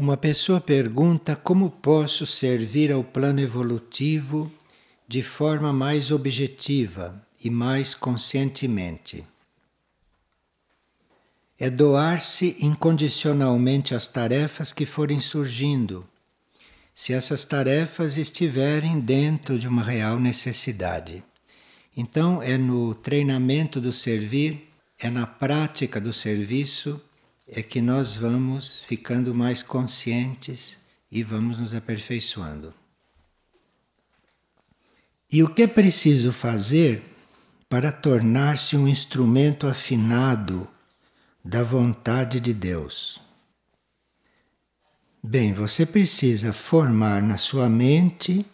Uma 0.00 0.16
pessoa 0.16 0.62
pergunta 0.62 1.36
como 1.36 1.68
posso 1.68 2.24
servir 2.24 2.90
ao 2.90 3.04
plano 3.04 3.38
evolutivo 3.38 4.50
de 5.06 5.22
forma 5.22 5.74
mais 5.74 6.10
objetiva 6.10 7.22
e 7.44 7.50
mais 7.50 7.94
conscientemente. 7.94 9.22
É 11.58 11.68
doar-se 11.68 12.56
incondicionalmente 12.60 13.94
às 13.94 14.06
tarefas 14.06 14.72
que 14.72 14.86
forem 14.86 15.20
surgindo, 15.20 16.08
se 16.94 17.12
essas 17.12 17.44
tarefas 17.44 18.16
estiverem 18.16 19.00
dentro 19.00 19.58
de 19.58 19.68
uma 19.68 19.82
real 19.82 20.18
necessidade. 20.18 21.22
Então, 21.94 22.42
é 22.42 22.56
no 22.56 22.94
treinamento 22.94 23.78
do 23.78 23.92
servir, 23.92 24.66
é 24.98 25.10
na 25.10 25.26
prática 25.26 26.00
do 26.00 26.10
serviço 26.10 26.98
é 27.52 27.62
que 27.62 27.80
nós 27.80 28.16
vamos 28.16 28.84
ficando 28.84 29.34
mais 29.34 29.60
conscientes 29.60 30.78
e 31.10 31.20
vamos 31.24 31.58
nos 31.58 31.74
aperfeiçoando. 31.74 32.72
E 35.32 35.42
o 35.42 35.52
que 35.52 35.62
é 35.62 35.66
preciso 35.66 36.32
fazer 36.32 37.02
para 37.68 37.90
tornar-se 37.90 38.76
um 38.76 38.86
instrumento 38.86 39.66
afinado 39.66 40.68
da 41.44 41.64
vontade 41.64 42.38
de 42.38 42.54
Deus? 42.54 43.20
Bem, 45.22 45.52
você 45.52 45.84
precisa 45.84 46.52
formar 46.52 47.20
na 47.20 47.36
sua 47.36 47.68
mente 47.68 48.46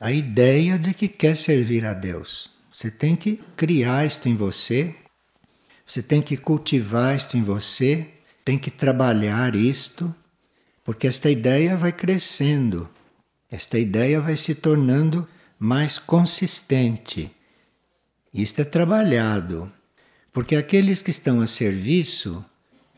a 0.00 0.10
ideia 0.10 0.76
de 0.78 0.92
que 0.92 1.06
quer 1.06 1.36
servir 1.36 1.84
a 1.84 1.94
Deus. 1.94 2.50
Você 2.72 2.90
tem 2.90 3.14
que 3.14 3.36
criar 3.56 4.04
isto 4.04 4.28
em 4.28 4.34
você, 4.34 4.94
você 5.86 6.02
tem 6.02 6.20
que 6.20 6.36
cultivar 6.36 7.14
isto 7.14 7.36
em 7.36 7.42
você 7.42 8.08
tem 8.44 8.58
que 8.58 8.70
trabalhar 8.70 9.54
isto, 9.54 10.14
porque 10.84 11.06
esta 11.06 11.30
ideia 11.30 11.76
vai 11.76 11.92
crescendo, 11.92 12.88
esta 13.50 13.78
ideia 13.78 14.20
vai 14.20 14.36
se 14.36 14.54
tornando 14.54 15.28
mais 15.58 15.98
consistente. 15.98 17.30
Isto 18.34 18.62
é 18.62 18.64
trabalhado, 18.64 19.70
porque 20.32 20.56
aqueles 20.56 21.02
que 21.02 21.10
estão 21.10 21.40
a 21.40 21.46
serviço 21.46 22.44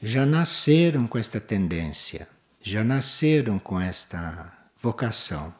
já 0.02 0.24
nasceram 0.24 1.06
com 1.06 1.18
esta 1.18 1.40
tendência, 1.40 2.28
já 2.62 2.84
nasceram 2.84 3.58
com 3.58 3.80
esta 3.80 4.52
vocação. 4.80 5.52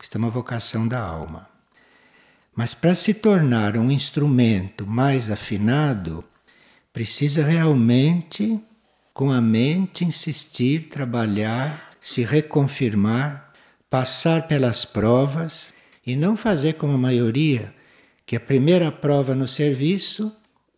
Isto 0.00 0.16
é 0.16 0.18
uma 0.18 0.30
vocação 0.30 0.86
da 0.86 1.00
alma. 1.00 1.48
Mas 2.54 2.74
para 2.74 2.94
se 2.94 3.14
tornar 3.14 3.78
um 3.78 3.90
instrumento 3.90 4.86
mais 4.86 5.30
afinado, 5.30 6.22
precisa 6.92 7.44
realmente 7.44 8.60
com 9.12 9.30
a 9.30 9.40
mente 9.40 10.04
insistir, 10.04 10.88
trabalhar, 10.88 11.96
se 12.00 12.24
reconfirmar, 12.24 13.52
passar 13.90 14.48
pelas 14.48 14.84
provas 14.84 15.74
e 16.06 16.16
não 16.16 16.36
fazer 16.36 16.74
como 16.74 16.94
a 16.94 16.98
maioria, 16.98 17.74
que 18.24 18.36
a 18.36 18.40
primeira 18.40 18.90
prova 18.90 19.34
no 19.34 19.46
serviço 19.46 20.34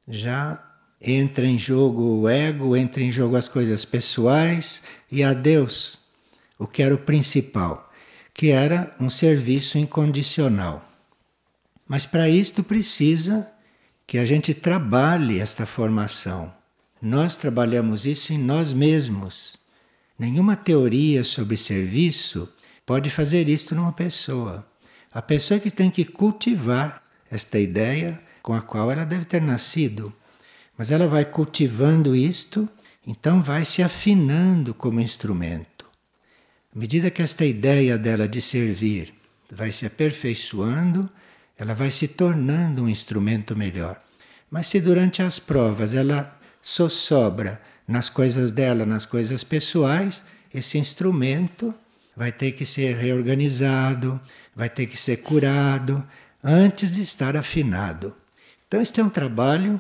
já 0.09 0.63
entra 1.01 1.47
em 1.47 1.59
jogo 1.59 2.21
o 2.21 2.29
ego, 2.29 2.77
entra 2.77 3.03
em 3.03 3.13
jogo 3.13 3.37
as 3.37 3.49
coisas 3.49 3.85
pessoais 3.85 4.83
e 5.11 5.23
a 5.23 5.33
Deus, 5.33 5.99
o 6.59 6.67
que 6.67 6.83
era 6.83 6.95
o 6.95 6.99
principal, 6.99 7.93
que 8.33 8.51
era 8.51 8.95
um 8.99 9.09
serviço 9.09 9.79
incondicional. 9.79 10.85
Mas 11.87 12.07
para 12.07 12.29
isto 12.29 12.65
precisa 12.65 13.49
que 14.07 14.19
a 14.19 14.25
gente 14.25 14.53
trabalhe 14.55 15.39
esta 15.39 15.67
formação 15.67 16.53
nós 17.01 17.37
trabalhamos 17.37 18.07
isso 18.07 18.33
em 18.33 18.39
nós 18.39 18.73
mesmos. 18.73 19.57
Nenhuma 20.19 20.57
teoria 20.57 21.25
sobre 21.25 21.57
serviço 21.57 22.49
pode 22.87 23.11
fazer 23.11 23.49
isto 23.49 23.75
numa 23.75 23.93
pessoa. 23.93 24.67
A 25.13 25.21
pessoa 25.21 25.61
que 25.61 25.71
tem 25.71 25.91
que 25.91 26.05
cultivar 26.05 27.03
esta 27.31 27.59
ideia 27.59 28.21
com 28.43 28.53
a 28.53 28.63
qual 28.63 28.91
ela 28.91 29.05
deve 29.05 29.25
ter 29.25 29.41
nascido. 29.41 30.13
Mas 30.77 30.91
ela 30.91 31.07
vai 31.07 31.25
cultivando 31.25 32.15
isto, 32.15 32.69
então 33.07 33.41
vai 33.41 33.65
se 33.65 33.83
afinando 33.83 34.75
como 34.75 35.01
instrumento. 35.01 35.87
À 36.75 36.79
medida 36.79 37.11
que 37.11 37.23
esta 37.23 37.45
ideia 37.45 37.97
dela 37.97 38.27
de 38.27 38.41
servir 38.41 39.15
vai 39.51 39.71
se 39.71 39.87
aperfeiçoando, 39.87 41.09
ela 41.57 41.75
vai 41.75 41.91
se 41.91 42.09
tornando 42.09 42.83
um 42.83 42.89
instrumento 42.89 43.55
melhor. 43.57 44.03
Mas 44.51 44.67
se 44.69 44.81
durante 44.81 45.23
as 45.23 45.39
provas 45.39 45.95
ela 45.95 46.39
só 46.65 46.89
sobra 46.89 47.61
nas 47.87 48.09
coisas 48.09 48.51
dela, 48.51 48.87
nas 48.87 49.05
coisas 49.05 49.45
pessoais, 49.45 50.25
esse 50.53 50.79
instrumento 50.79 51.75
vai 52.17 52.33
ter 52.33 52.53
que 52.53 52.65
ser 52.65 52.97
reorganizado, 52.97 54.19
vai 54.57 54.71
ter 54.71 54.87
que 54.87 54.97
ser 54.97 55.19
curado 55.19 56.03
antes 56.43 56.93
de 56.93 57.03
estar 57.03 57.37
afinado. 57.37 58.17
Então, 58.67 58.81
este 58.81 58.99
é 58.99 59.05
um 59.05 59.11
trabalho 59.11 59.79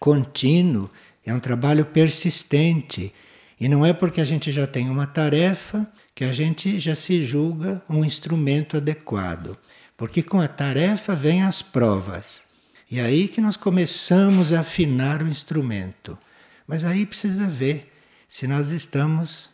contínuo, 0.00 0.90
é 1.24 1.32
um 1.32 1.38
trabalho 1.38 1.84
persistente. 1.84 3.14
E 3.60 3.68
não 3.68 3.86
é 3.86 3.92
porque 3.92 4.20
a 4.20 4.24
gente 4.24 4.50
já 4.50 4.66
tem 4.66 4.90
uma 4.90 5.06
tarefa 5.06 5.86
que 6.16 6.24
a 6.24 6.32
gente 6.32 6.80
já 6.80 6.96
se 6.96 7.24
julga 7.24 7.80
um 7.88 8.04
instrumento 8.04 8.76
adequado. 8.76 9.56
Porque 9.96 10.20
com 10.20 10.40
a 10.40 10.48
tarefa 10.48 11.14
vem 11.14 11.44
as 11.44 11.62
provas. 11.62 12.43
E 12.90 12.98
é 12.98 13.02
aí 13.02 13.28
que 13.28 13.40
nós 13.40 13.56
começamos 13.56 14.52
a 14.52 14.60
afinar 14.60 15.22
o 15.22 15.28
instrumento. 15.28 16.18
Mas 16.66 16.84
aí 16.84 17.06
precisa 17.06 17.46
ver 17.46 17.92
se 18.28 18.46
nós 18.46 18.70
estamos 18.70 19.50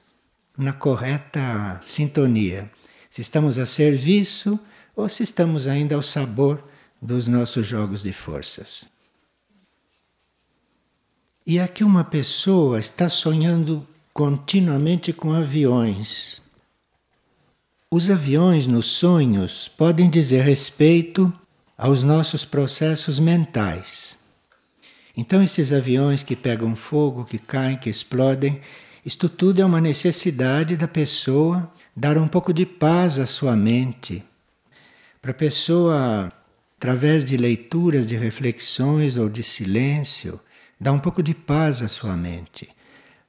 na 0.57 0.73
correta 0.73 1.79
sintonia, 1.83 2.71
se 3.09 3.21
estamos 3.21 3.59
a 3.59 3.67
serviço 3.67 4.59
ou 4.95 5.09
se 5.09 5.23
estamos 5.23 5.67
ainda 5.67 5.95
ao 5.95 6.03
sabor 6.03 6.63
dos 7.01 7.29
nossos 7.29 7.67
jogos 7.67 8.03
de 8.03 8.13
forças. 8.13 8.91
E 11.47 11.59
aqui 11.59 11.83
uma 11.83 12.05
pessoa 12.05 12.79
está 12.79 13.09
sonhando 13.09 13.87
continuamente 14.13 15.13
com 15.13 15.33
aviões. 15.33 16.43
Os 17.91 18.11
aviões 18.11 18.67
nos 18.67 18.87
sonhos 18.87 19.67
podem 19.67 20.09
dizer 20.09 20.43
respeito 20.45 21.33
aos 21.81 22.03
nossos 22.03 22.45
processos 22.45 23.19
mentais. 23.19 24.19
Então, 25.17 25.43
esses 25.43 25.73
aviões 25.73 26.23
que 26.23 26.37
pegam 26.37 26.77
fogo, 26.77 27.25
que 27.25 27.39
caem, 27.39 27.79
que 27.79 27.89
explodem, 27.89 28.61
isto 29.05 29.31
tudo 29.31 29.63
é 29.63 29.65
uma 29.65 29.81
necessidade 29.81 30.77
da 30.77 30.87
pessoa 30.87 31.73
dar 31.97 32.19
um 32.19 32.29
pouco 32.29 32.53
de 32.53 32.67
paz 32.67 33.19
à 33.19 33.25
sua 33.25 33.57
mente. 33.57 34.23
Para 35.23 35.31
a 35.31 35.35
pessoa, 35.35 36.31
através 36.77 37.25
de 37.25 37.39
leituras, 37.39 38.07
de 38.07 38.15
reflexões 38.15 39.17
ou 39.17 39.31
de 39.31 39.43
silêncio, 39.43 40.39
dar 40.79 40.93
um 40.93 40.99
pouco 40.99 41.23
de 41.23 41.33
paz 41.33 41.83
à 41.83 41.89
sua 41.89 42.15
mente. 42.15 42.69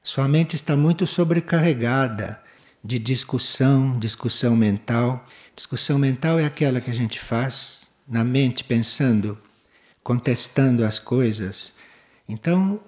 Sua 0.03 0.28
mente 0.28 0.57
está 0.57 0.75
muito 0.75 1.07
sobrecarregada 1.07 2.41
de 2.83 3.00
discussão, 3.00 3.97
discussão 3.97 4.57
mental. 4.57 5.25
Discussão 5.56 5.97
mental 5.97 6.38
é 6.38 6.44
aquela 6.45 6.81
que 6.81 6.91
a 6.91 6.94
gente 6.94 7.18
faz 7.18 7.81
na 8.12 8.24
mente 8.26 8.64
pensando 8.64 9.38
contestando 10.04 10.84
as 10.84 11.00
coisas. 11.00 11.76
Então, 12.28 12.80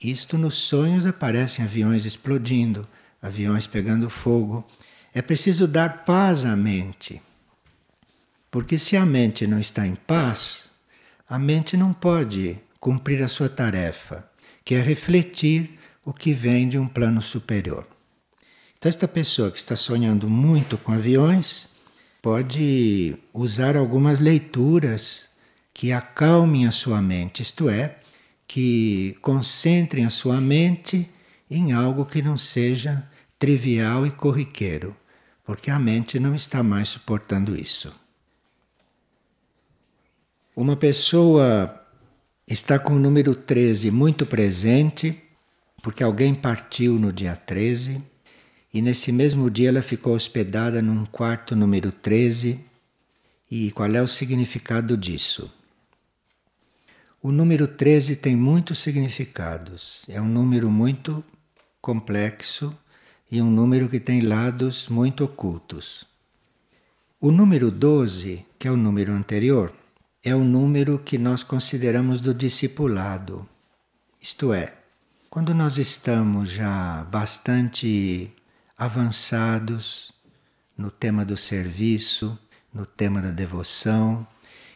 isto 0.00 0.36
nos 0.36 0.54
sonhos 0.54 1.06
aparecem 1.06 1.64
aviões 1.64 2.04
explodindo, 2.04 2.86
aviões 3.20 3.66
pegando 3.66 4.10
fogo. 4.10 4.66
É 5.14 5.22
preciso 5.22 5.66
dar 5.66 6.04
paz 6.04 6.44
à 6.44 6.54
mente. 6.56 7.20
Porque 8.50 8.78
se 8.78 8.96
a 8.96 9.06
mente 9.06 9.46
não 9.46 9.58
está 9.58 9.86
em 9.86 9.94
paz, 9.94 10.72
a 11.28 11.38
mente 11.38 11.76
não 11.76 11.92
pode 11.92 12.58
cumprir 12.78 13.22
a 13.22 13.28
sua 13.28 13.48
tarefa, 13.48 14.28
que 14.64 14.74
é 14.74 14.80
refletir 14.80 15.78
o 16.04 16.12
que 16.12 16.32
vem 16.32 16.68
de 16.68 16.78
um 16.78 16.88
plano 16.88 17.22
superior. 17.22 17.86
Então, 18.76 18.88
esta 18.88 19.06
pessoa 19.06 19.50
que 19.50 19.58
está 19.58 19.76
sonhando 19.76 20.28
muito 20.28 20.76
com 20.78 20.92
aviões 20.92 21.69
pode 22.22 23.16
usar 23.32 23.76
algumas 23.76 24.20
leituras 24.20 25.30
que 25.72 25.92
acalmem 25.92 26.66
a 26.66 26.70
sua 26.70 27.00
mente, 27.00 27.42
isto 27.42 27.68
é, 27.68 27.96
que 28.46 29.16
concentrem 29.22 30.04
a 30.04 30.10
sua 30.10 30.40
mente 30.40 31.08
em 31.50 31.72
algo 31.72 32.04
que 32.04 32.20
não 32.20 32.36
seja 32.36 33.08
trivial 33.38 34.06
e 34.06 34.10
corriqueiro, 34.10 34.94
porque 35.44 35.70
a 35.70 35.78
mente 35.78 36.20
não 36.20 36.34
está 36.34 36.62
mais 36.62 36.88
suportando 36.90 37.56
isso. 37.56 37.92
Uma 40.54 40.76
pessoa 40.76 41.80
está 42.46 42.78
com 42.78 42.94
o 42.94 42.98
número 42.98 43.34
13 43.34 43.90
muito 43.90 44.26
presente, 44.26 45.18
porque 45.82 46.02
alguém 46.02 46.34
partiu 46.34 46.98
no 46.98 47.12
dia 47.12 47.34
13, 47.34 48.02
e 48.72 48.80
nesse 48.80 49.10
mesmo 49.10 49.50
dia 49.50 49.68
ela 49.68 49.82
ficou 49.82 50.14
hospedada 50.14 50.80
num 50.80 51.04
quarto 51.04 51.56
número 51.56 51.90
13. 51.90 52.64
E 53.50 53.72
qual 53.72 53.92
é 53.92 54.00
o 54.00 54.06
significado 54.06 54.96
disso? 54.96 55.50
O 57.20 57.32
número 57.32 57.66
13 57.66 58.16
tem 58.16 58.36
muitos 58.36 58.78
significados. 58.78 60.04
É 60.08 60.20
um 60.20 60.28
número 60.28 60.70
muito 60.70 61.24
complexo 61.80 62.72
e 63.30 63.42
um 63.42 63.50
número 63.50 63.88
que 63.88 63.98
tem 63.98 64.20
lados 64.20 64.86
muito 64.88 65.24
ocultos. 65.24 66.06
O 67.20 67.32
número 67.32 67.70
12, 67.70 68.46
que 68.58 68.68
é 68.68 68.70
o 68.70 68.76
número 68.76 69.12
anterior, 69.12 69.72
é 70.22 70.34
o 70.34 70.44
número 70.44 70.98
que 70.98 71.18
nós 71.18 71.42
consideramos 71.42 72.20
do 72.20 72.32
discipulado. 72.32 73.48
Isto 74.20 74.52
é, 74.52 74.74
quando 75.28 75.52
nós 75.54 75.76
estamos 75.76 76.50
já 76.50 77.04
bastante 77.10 78.32
avançados 78.80 80.10
no 80.74 80.90
tema 80.90 81.22
do 81.22 81.36
serviço, 81.36 82.38
no 82.72 82.86
tema 82.86 83.20
da 83.20 83.30
devoção, 83.30 84.26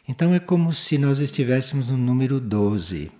então 0.07 0.35
é 0.35 0.39
como 0.39 0.75
se 0.75 0.99
nós 0.99 1.21
estivéssemos 1.21 1.89
no 1.89 1.97
número 1.97 2.39
12. 2.39 3.11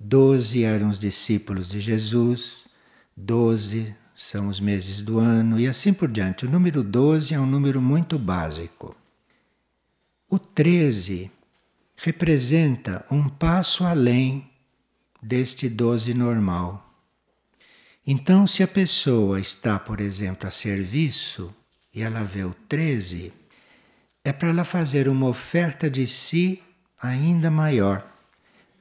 Doze 0.00 0.64
eram 0.64 0.88
os 0.88 0.98
discípulos 0.98 1.68
de 1.68 1.80
Jesus, 1.80 2.64
doze 3.16 3.94
são 4.12 4.48
os 4.48 4.58
meses 4.58 5.00
do 5.00 5.20
ano 5.20 5.60
e 5.60 5.68
assim 5.68 5.92
por 5.92 6.10
diante. 6.10 6.44
O 6.44 6.50
número 6.50 6.82
12 6.82 7.32
é 7.32 7.38
um 7.38 7.46
número 7.46 7.80
muito 7.80 8.18
básico. 8.18 8.96
O 10.28 10.40
13 10.40 11.30
representa 11.96 13.06
um 13.08 13.28
passo 13.28 13.84
além 13.84 14.50
deste 15.22 15.68
12 15.68 16.12
normal. 16.14 16.89
Então, 18.06 18.46
se 18.46 18.62
a 18.62 18.68
pessoa 18.68 19.38
está, 19.38 19.78
por 19.78 20.00
exemplo, 20.00 20.48
a 20.48 20.50
serviço 20.50 21.54
e 21.94 22.02
ela 22.02 22.22
vê 22.22 22.44
o 22.44 22.54
13, 22.68 23.32
é 24.24 24.32
para 24.32 24.48
ela 24.48 24.64
fazer 24.64 25.08
uma 25.08 25.26
oferta 25.26 25.90
de 25.90 26.06
si 26.06 26.62
ainda 27.00 27.50
maior. 27.50 28.06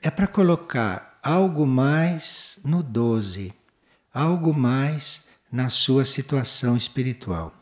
É 0.01 0.09
para 0.09 0.27
colocar 0.27 1.19
algo 1.21 1.65
mais 1.65 2.59
no 2.63 2.81
12, 2.81 3.53
algo 4.13 4.53
mais 4.53 5.25
na 5.51 5.69
sua 5.69 6.05
situação 6.05 6.77
espiritual. 6.77 7.53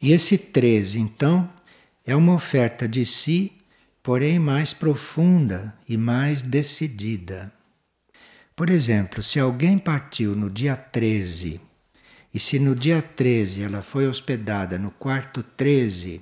E 0.00 0.12
esse 0.12 0.38
13, 0.38 0.98
então, 0.98 1.48
é 2.06 2.16
uma 2.16 2.34
oferta 2.34 2.88
de 2.88 3.04
si 3.04 3.60
porém 4.02 4.38
mais 4.38 4.72
profunda 4.72 5.74
e 5.88 5.96
mais 5.96 6.42
decidida. 6.42 7.52
Por 8.60 8.68
exemplo, 8.68 9.22
se 9.22 9.40
alguém 9.40 9.78
partiu 9.78 10.36
no 10.36 10.50
dia 10.50 10.76
13 10.76 11.58
e 12.34 12.38
se 12.38 12.58
no 12.58 12.74
dia 12.74 13.00
13 13.00 13.62
ela 13.62 13.80
foi 13.80 14.06
hospedada 14.06 14.78
no 14.78 14.90
quarto 14.90 15.42
13, 15.42 16.20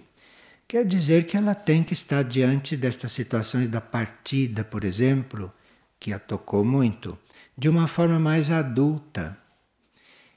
quer 0.68 0.86
dizer 0.86 1.26
que 1.26 1.36
ela 1.36 1.52
tem 1.52 1.82
que 1.82 1.92
estar 1.92 2.22
diante 2.22 2.76
destas 2.76 3.10
situações 3.10 3.68
da 3.68 3.80
partida, 3.80 4.62
por 4.62 4.84
exemplo, 4.84 5.52
que 5.98 6.12
a 6.12 6.18
tocou 6.20 6.64
muito, 6.64 7.18
de 7.56 7.68
uma 7.68 7.88
forma 7.88 8.20
mais 8.20 8.52
adulta. 8.52 9.36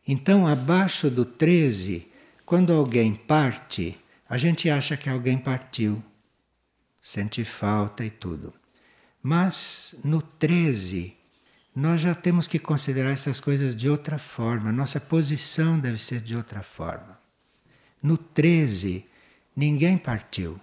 Então, 0.08 0.48
abaixo 0.48 1.08
do 1.08 1.24
13, 1.24 2.08
quando 2.48 2.74
alguém 2.74 3.14
parte, 3.14 3.96
a 4.28 4.40
gente 4.40 4.72
acha 4.72 4.98
que 4.98 5.08
alguém 5.08 5.38
partiu 5.38 6.04
sente 7.00 7.46
falta 7.46 8.04
e 8.04 8.10
tudo. 8.10 8.52
Mas 9.22 10.00
no 10.04 10.20
13, 10.20 11.21
nós 11.76 12.02
já 12.02 12.14
temos 12.14 12.48
que 12.48 12.60
considerar 12.60 13.12
essas 13.12 13.40
coisas 13.40 13.74
de 13.74 13.90
outra 13.90 14.18
forma, 14.18 14.72
nossa 14.72 15.00
posição 15.00 15.80
deve 15.80 15.98
ser 15.98 16.20
de 16.20 16.36
outra 16.36 16.62
forma. 16.62 17.18
No 18.04 18.18
13, 18.18 19.06
ninguém 19.56 19.98
partiu 19.98 20.60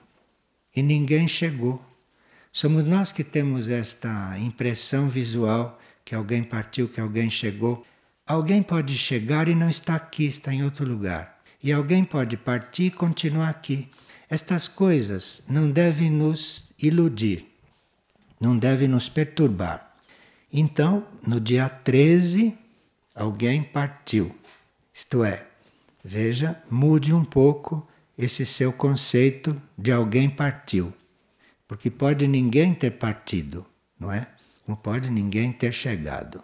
e 0.75 0.83
ninguém 0.83 1.27
chegou. 1.27 1.83
Somos 2.53 2.85
nós 2.85 3.13
que 3.13 3.25
temos 3.25 3.71
esta 3.71 4.39
impressão 4.39 5.09
visual 5.09 5.81
que 6.05 6.15
alguém 6.15 6.43
partiu, 6.43 6.89
que 6.89 7.01
alguém 7.01 7.31
chegou. 7.31 7.87
Alguém 8.27 8.63
pode 8.63 8.97
chegar 8.97 9.49
e 9.49 9.55
não 9.55 9.71
está 9.71 9.95
aqui, 9.95 10.25
está 10.25 10.53
em 10.53 10.63
outro 10.63 10.87
lugar. 10.87 11.39
E 11.63 11.73
alguém 11.73 12.05
pode 12.05 12.37
partir 12.37 12.85
e 12.85 12.91
continuar 12.91 13.49
aqui. 13.49 13.89
Estas 14.29 14.69
coisas 14.69 15.43
não 15.49 15.71
devem 15.71 16.11
nos 16.11 16.65
iludir, 16.81 17.47
não 18.39 18.59
devem 18.59 18.89
nos 18.89 19.09
perturbar. 19.09 19.88
Então, 20.53 21.07
no 21.27 21.41
dia 21.41 21.69
13, 21.69 22.57
alguém 23.15 23.63
partiu. 23.63 24.35
Isto 24.93 25.23
é, 25.23 25.47
veja, 26.03 26.61
mude 26.71 27.13
um 27.13 27.25
pouco 27.25 27.87
esse 28.17 28.45
seu 28.45 28.73
conceito 28.73 29.61
de 29.77 29.93
alguém 29.93 30.29
partiu. 30.29 30.93
Porque 31.67 31.91
pode 31.91 32.27
ninguém 32.27 32.75
ter 32.75 32.93
partido, 32.93 33.65
não 34.01 34.11
é? 34.11 34.27
Não 34.67 34.75
pode 34.75 35.11
ninguém 35.11 35.53
ter 35.53 35.73
chegado. 35.73 36.43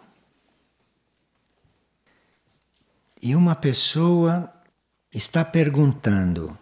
E 3.21 3.35
uma 3.35 3.55
pessoa 3.55 4.53
está 5.11 5.43
perguntando: 5.43 6.55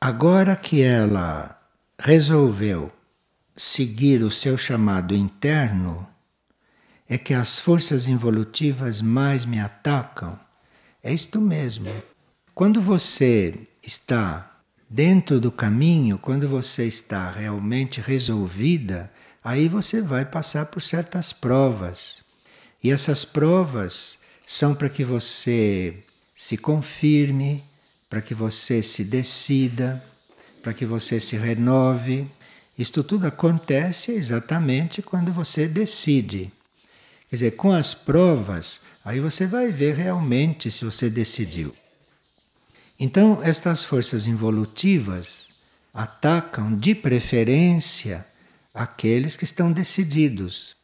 Agora 0.00 0.56
que 0.56 0.82
ela 0.82 1.60
resolveu 1.98 2.92
seguir 3.56 4.22
o 4.22 4.30
seu 4.30 4.58
chamado 4.58 5.14
interno, 5.14 6.06
é 7.08 7.16
que 7.16 7.32
as 7.32 7.58
forças 7.58 8.08
involutivas 8.08 9.00
mais 9.00 9.44
me 9.44 9.60
atacam. 9.60 10.38
É 11.02 11.12
isto 11.12 11.40
mesmo. 11.40 11.90
Quando 12.54 12.80
você 12.80 13.68
está 13.82 14.60
dentro 14.88 15.38
do 15.38 15.52
caminho, 15.52 16.18
quando 16.18 16.48
você 16.48 16.86
está 16.86 17.30
realmente 17.30 18.00
resolvida, 18.00 19.12
aí 19.42 19.68
você 19.68 20.02
vai 20.02 20.24
passar 20.24 20.66
por 20.66 20.80
certas 20.80 21.32
provas. 21.32 22.24
E 22.82 22.90
essas 22.90 23.24
provas 23.24 24.18
são 24.44 24.74
para 24.74 24.88
que 24.88 25.04
você 25.04 26.04
se 26.34 26.56
confirme, 26.56 27.62
para 28.08 28.20
que 28.20 28.34
você 28.34 28.82
se 28.82 29.04
decida, 29.04 30.04
para 30.62 30.72
que 30.74 30.84
você 30.84 31.20
se 31.20 31.36
renove. 31.36 32.26
Isto 32.78 33.02
tudo 33.02 33.26
acontece 33.26 34.12
exatamente 34.12 35.02
quando 35.02 35.32
você 35.32 35.66
decide. 35.68 36.52
Quer 37.28 37.36
dizer, 37.36 37.50
com 37.52 37.72
as 37.72 37.94
provas, 37.94 38.80
aí 39.04 39.20
você 39.20 39.46
vai 39.46 39.70
ver 39.72 39.94
realmente 39.94 40.70
se 40.70 40.84
você 40.84 41.10
decidiu. 41.10 41.74
Então, 42.98 43.40
estas 43.42 43.82
forças 43.82 44.26
involutivas 44.26 45.48
atacam 45.92 46.78
de 46.78 46.94
preferência 46.94 48.26
aqueles 48.72 49.36
que 49.36 49.44
estão 49.44 49.72
decididos. 49.72 50.76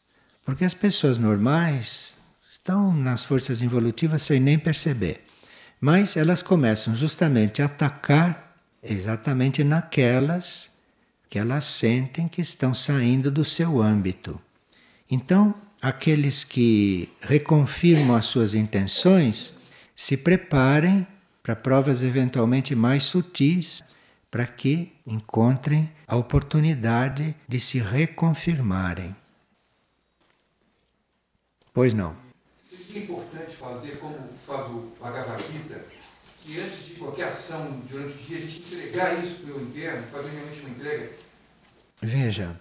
Porque 0.44 0.64
as 0.64 0.74
pessoas 0.74 1.18
normais 1.18 2.16
estão 2.48 2.92
nas 2.92 3.24
forças 3.24 3.62
involutivas 3.62 4.22
sem 4.22 4.40
nem 4.40 4.58
perceber. 4.58 5.24
Mas 5.80 6.16
elas 6.16 6.42
começam 6.42 6.94
justamente 6.94 7.62
a 7.62 7.66
atacar 7.66 8.56
exatamente 8.82 9.62
naquelas 9.62 10.72
que 11.28 11.38
elas 11.38 11.64
sentem 11.64 12.28
que 12.28 12.42
estão 12.42 12.74
saindo 12.74 13.30
do 13.30 13.44
seu 13.44 13.80
âmbito. 13.80 14.40
Então, 15.10 15.54
aqueles 15.82 16.44
que 16.44 17.10
reconfirmam 17.20 18.16
as 18.16 18.26
suas 18.26 18.54
intenções 18.54 19.58
se 19.94 20.16
preparem 20.16 21.06
para 21.42 21.56
provas 21.56 22.02
eventualmente 22.02 22.74
mais 22.74 23.02
sutis, 23.02 23.82
para 24.30 24.46
que 24.46 24.92
encontrem 25.06 25.90
a 26.06 26.16
oportunidade 26.16 27.34
de 27.46 27.60
se 27.60 27.80
reconfirmarem. 27.80 29.14
Pois 31.74 31.92
não 31.92 32.22
que 32.92 32.98
é 32.98 33.02
importante 33.02 33.56
fazer, 33.56 33.98
como 33.98 34.18
faz 34.46 34.66
o 34.66 34.92
Bhagavad 35.00 35.42
que 36.42 36.60
antes 36.60 36.86
de 36.86 36.94
qualquer 36.94 37.28
ação 37.28 37.80
durante 37.88 38.14
o 38.14 38.18
dia, 38.18 38.36
a 38.36 38.40
gente 38.40 38.58
entregar 38.58 39.24
isso 39.24 39.40
para 39.40 39.54
o 39.54 39.62
interno, 39.62 40.06
fazer 40.08 40.28
realmente 40.28 40.60
uma 40.60 40.70
entrega? 40.70 41.12
Veja, 42.02 42.60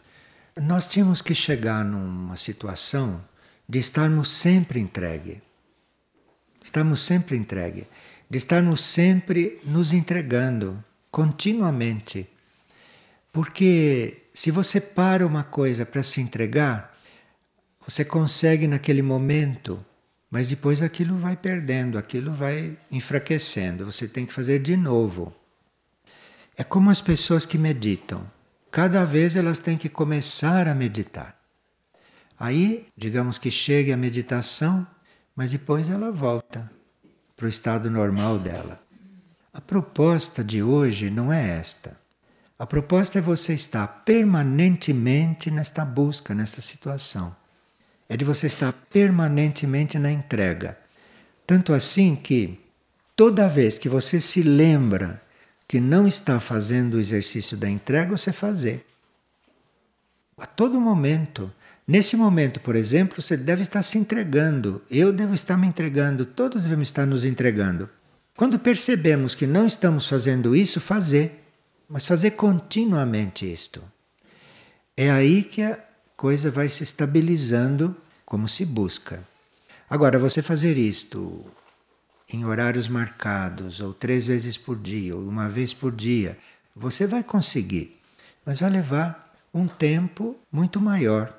nós 0.56 0.88
tínhamos 0.88 1.22
que 1.22 1.36
chegar 1.36 1.84
numa 1.86 2.38
situação 2.38 3.24
de 3.68 3.80
estarmos 3.80 4.30
sempre 4.30 4.80
entregue. 4.80 5.42
Estamos 6.62 7.02
sempre 7.02 7.38
entregue. 7.38 7.88
De 8.30 8.38
estarmos 8.38 8.82
sempre 8.82 9.60
nos 9.64 9.94
entregando, 9.94 10.84
continuamente. 11.10 12.30
Porque 13.32 14.24
se 14.34 14.52
você 14.52 14.80
para 14.80 15.26
uma 15.26 15.44
coisa 15.44 15.86
para 15.86 16.04
se 16.04 16.22
entregar, 16.22 16.98
você 17.86 18.06
consegue 18.06 18.68
naquele 18.68 19.02
momento 19.02 19.84
mas 20.32 20.48
depois 20.48 20.82
aquilo 20.82 21.18
vai 21.18 21.36
perdendo, 21.36 21.98
aquilo 21.98 22.32
vai 22.32 22.78
enfraquecendo. 22.90 23.86
Você 23.86 24.08
tem 24.08 24.26
que 24.26 24.32
fazer 24.32 24.60
de 24.60 24.78
novo. 24.78 25.36
É 26.56 26.64
como 26.64 26.90
as 26.90 27.02
pessoas 27.02 27.46
que 27.46 27.58
meditam. 27.58 28.26
Cada 28.72 29.06
vez 29.06 29.36
elas 29.36 29.60
têm 29.60 29.78
que 29.78 29.90
começar 29.90 30.68
a 30.68 30.74
meditar. 30.74 31.36
Aí, 32.40 32.88
digamos 32.96 33.38
que 33.38 33.52
chegue 33.52 33.92
a 33.92 33.98
meditação, 33.98 34.88
mas 35.36 35.52
depois 35.52 35.90
ela 35.90 36.10
volta 36.10 36.72
para 37.36 37.46
o 37.46 37.50
estado 37.50 37.92
normal 37.92 38.40
dela. 38.40 38.82
A 39.54 39.60
proposta 39.60 40.44
de 40.44 40.64
hoje 40.64 41.10
não 41.10 41.32
é 41.32 41.60
esta. 41.60 42.00
A 42.58 42.66
proposta 42.66 43.20
é 43.20 43.22
você 43.22 43.54
estar 43.54 43.88
permanentemente 44.06 45.52
nesta 45.52 45.84
busca, 45.84 46.34
nesta 46.34 46.62
situação 46.62 47.36
é 48.12 48.18
de 48.18 48.26
você 48.26 48.46
estar 48.46 48.74
permanentemente 48.92 49.98
na 49.98 50.12
entrega. 50.12 50.78
Tanto 51.48 51.72
assim 51.72 52.14
que 52.14 52.60
toda 53.16 53.48
vez 53.48 53.78
que 53.78 53.88
você 53.88 54.20
se 54.20 54.44
lembra 54.44 55.22
que 55.72 55.80
não 55.80 56.06
está 56.06 56.38
fazendo 56.38 56.96
o 56.96 57.00
exercício 57.00 57.56
da 57.56 57.70
entrega, 57.70 58.18
você 58.18 58.34
fazer. 58.34 58.86
A 60.38 60.46
todo 60.46 60.82
momento. 60.82 61.50
Nesse 61.88 62.18
momento, 62.18 62.60
por 62.60 62.76
exemplo, 62.76 63.22
você 63.22 63.38
deve 63.38 63.62
estar 63.62 63.82
se 63.82 63.98
entregando. 63.98 64.82
Eu 64.92 65.14
devo 65.14 65.34
estar 65.34 65.56
me 65.56 65.66
entregando. 65.66 66.26
Todos 66.26 66.64
devemos 66.64 66.90
estar 66.90 67.06
nos 67.06 67.24
entregando. 67.24 67.90
Quando 68.36 68.60
percebemos 68.60 69.34
que 69.34 69.48
não 69.48 69.66
estamos 69.66 70.06
fazendo 70.08 70.54
isso, 70.54 70.82
fazer. 70.82 71.42
Mas 71.88 72.06
fazer 72.06 72.32
continuamente 72.32 73.50
isto. 73.50 73.82
É 74.98 75.10
aí 75.10 75.42
que 75.42 75.62
a 75.62 75.80
coisa 76.18 76.52
vai 76.52 76.68
se 76.68 76.84
estabilizando 76.84 77.96
como 78.26 78.46
se 78.50 78.66
busca. 78.66 79.24
Agora, 79.90 80.20
você 80.20 80.42
fazer 80.42 80.78
isto 80.78 81.46
em 82.34 82.46
horários 82.46 82.88
marcados, 82.88 83.80
ou 83.80 83.94
três 83.94 84.26
vezes 84.26 84.58
por 84.58 84.78
dia, 84.78 85.16
ou 85.16 85.28
uma 85.28 85.50
vez 85.50 85.74
por 85.74 85.92
dia, 85.92 86.38
você 86.76 87.06
vai 87.06 87.24
conseguir, 87.24 87.98
mas 88.46 88.60
vai 88.60 88.70
levar 88.70 89.34
um 89.54 89.68
tempo 89.68 90.38
muito 90.52 90.80
maior, 90.80 91.38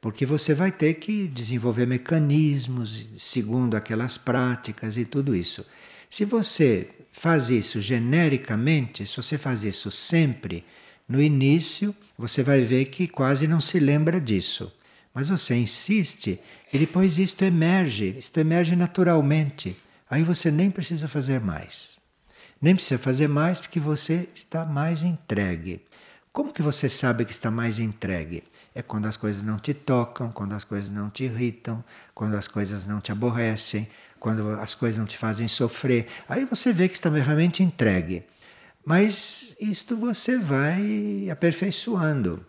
porque 0.00 0.24
você 0.24 0.54
vai 0.54 0.72
ter 0.72 0.94
que 0.94 1.28
desenvolver 1.28 1.86
mecanismos 1.86 3.10
segundo 3.18 3.76
aquelas 3.76 4.16
práticas 4.16 4.96
e 4.96 5.04
tudo 5.04 5.36
isso. 5.36 5.66
Se 6.08 6.24
você 6.24 6.88
faz 7.12 7.50
isso 7.50 7.80
genericamente, 7.80 9.06
se 9.06 9.16
você 9.16 9.36
faz 9.36 9.64
isso 9.64 9.90
sempre, 9.90 10.64
no 11.08 11.20
início 11.20 11.94
você 12.16 12.42
vai 12.42 12.62
ver 12.62 12.86
que 12.86 13.06
quase 13.08 13.46
não 13.46 13.60
se 13.60 13.78
lembra 13.78 14.20
disso. 14.20 14.72
Mas 15.12 15.28
você 15.28 15.56
insiste 15.56 16.40
e 16.72 16.78
depois 16.78 17.18
isto 17.18 17.44
emerge, 17.44 18.14
isto 18.16 18.38
emerge 18.38 18.76
naturalmente. 18.76 19.76
Aí 20.10 20.24
você 20.24 20.50
nem 20.50 20.70
precisa 20.70 21.06
fazer 21.06 21.40
mais. 21.40 21.98
Nem 22.60 22.74
precisa 22.74 22.98
fazer 22.98 23.28
mais 23.28 23.60
porque 23.60 23.78
você 23.78 24.28
está 24.34 24.66
mais 24.66 25.02
entregue. 25.02 25.80
Como 26.32 26.52
que 26.52 26.62
você 26.62 26.88
sabe 26.88 27.24
que 27.24 27.32
está 27.32 27.50
mais 27.50 27.78
entregue? 27.78 28.42
É 28.74 28.82
quando 28.82 29.06
as 29.06 29.16
coisas 29.16 29.42
não 29.42 29.58
te 29.58 29.72
tocam, 29.72 30.30
quando 30.30 30.52
as 30.54 30.64
coisas 30.64 30.90
não 30.90 31.08
te 31.08 31.24
irritam, 31.24 31.82
quando 32.14 32.36
as 32.36 32.46
coisas 32.46 32.84
não 32.84 33.00
te 33.00 33.10
aborrecem, 33.10 33.88
quando 34.18 34.50
as 34.60 34.74
coisas 34.74 34.98
não 34.98 35.06
te 35.06 35.16
fazem 35.16 35.48
sofrer. 35.48 36.06
Aí 36.28 36.44
você 36.44 36.72
vê 36.72 36.88
que 36.88 36.94
está 36.94 37.08
realmente 37.08 37.62
entregue. 37.62 38.24
Mas 38.84 39.56
isto 39.60 39.96
você 39.96 40.38
vai 40.38 41.28
aperfeiçoando. 41.30 42.44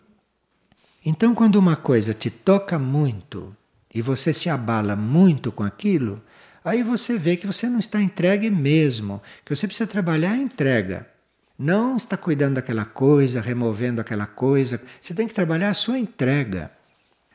Então, 1.04 1.34
quando 1.34 1.56
uma 1.56 1.74
coisa 1.74 2.14
te 2.14 2.30
toca 2.30 2.78
muito 2.78 3.54
e 3.92 4.00
você 4.00 4.32
se 4.32 4.48
abala 4.48 4.94
muito 4.94 5.50
com 5.50 5.64
aquilo, 5.64 6.22
aí 6.64 6.82
você 6.82 7.18
vê 7.18 7.36
que 7.36 7.46
você 7.46 7.68
não 7.68 7.78
está 7.78 8.00
entregue 8.00 8.50
mesmo, 8.50 9.22
que 9.44 9.54
você 9.54 9.66
precisa 9.66 9.86
trabalhar 9.86 10.32
a 10.32 10.38
entrega. 10.38 11.06
Não 11.58 11.96
está 11.96 12.16
cuidando 12.16 12.54
daquela 12.54 12.84
coisa, 12.84 13.40
removendo 13.40 14.00
aquela 14.00 14.26
coisa. 14.26 14.80
Você 15.00 15.14
tem 15.14 15.26
que 15.26 15.34
trabalhar 15.34 15.68
a 15.68 15.74
sua 15.74 15.98
entrega. 15.98 16.70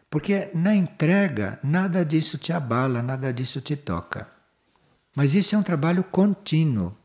Porque 0.10 0.50
na 0.54 0.76
entrega 0.76 1.60
nada 1.64 2.04
disso 2.04 2.38
te 2.38 2.52
abala, 2.52 3.02
nada 3.02 3.32
disso 3.32 3.62
te 3.62 3.76
toca. 3.76 4.28
Mas 5.16 5.34
isso 5.34 5.56
é 5.56 5.58
um 5.58 5.64
trabalho 5.64 6.04
contínuo. 6.04 6.96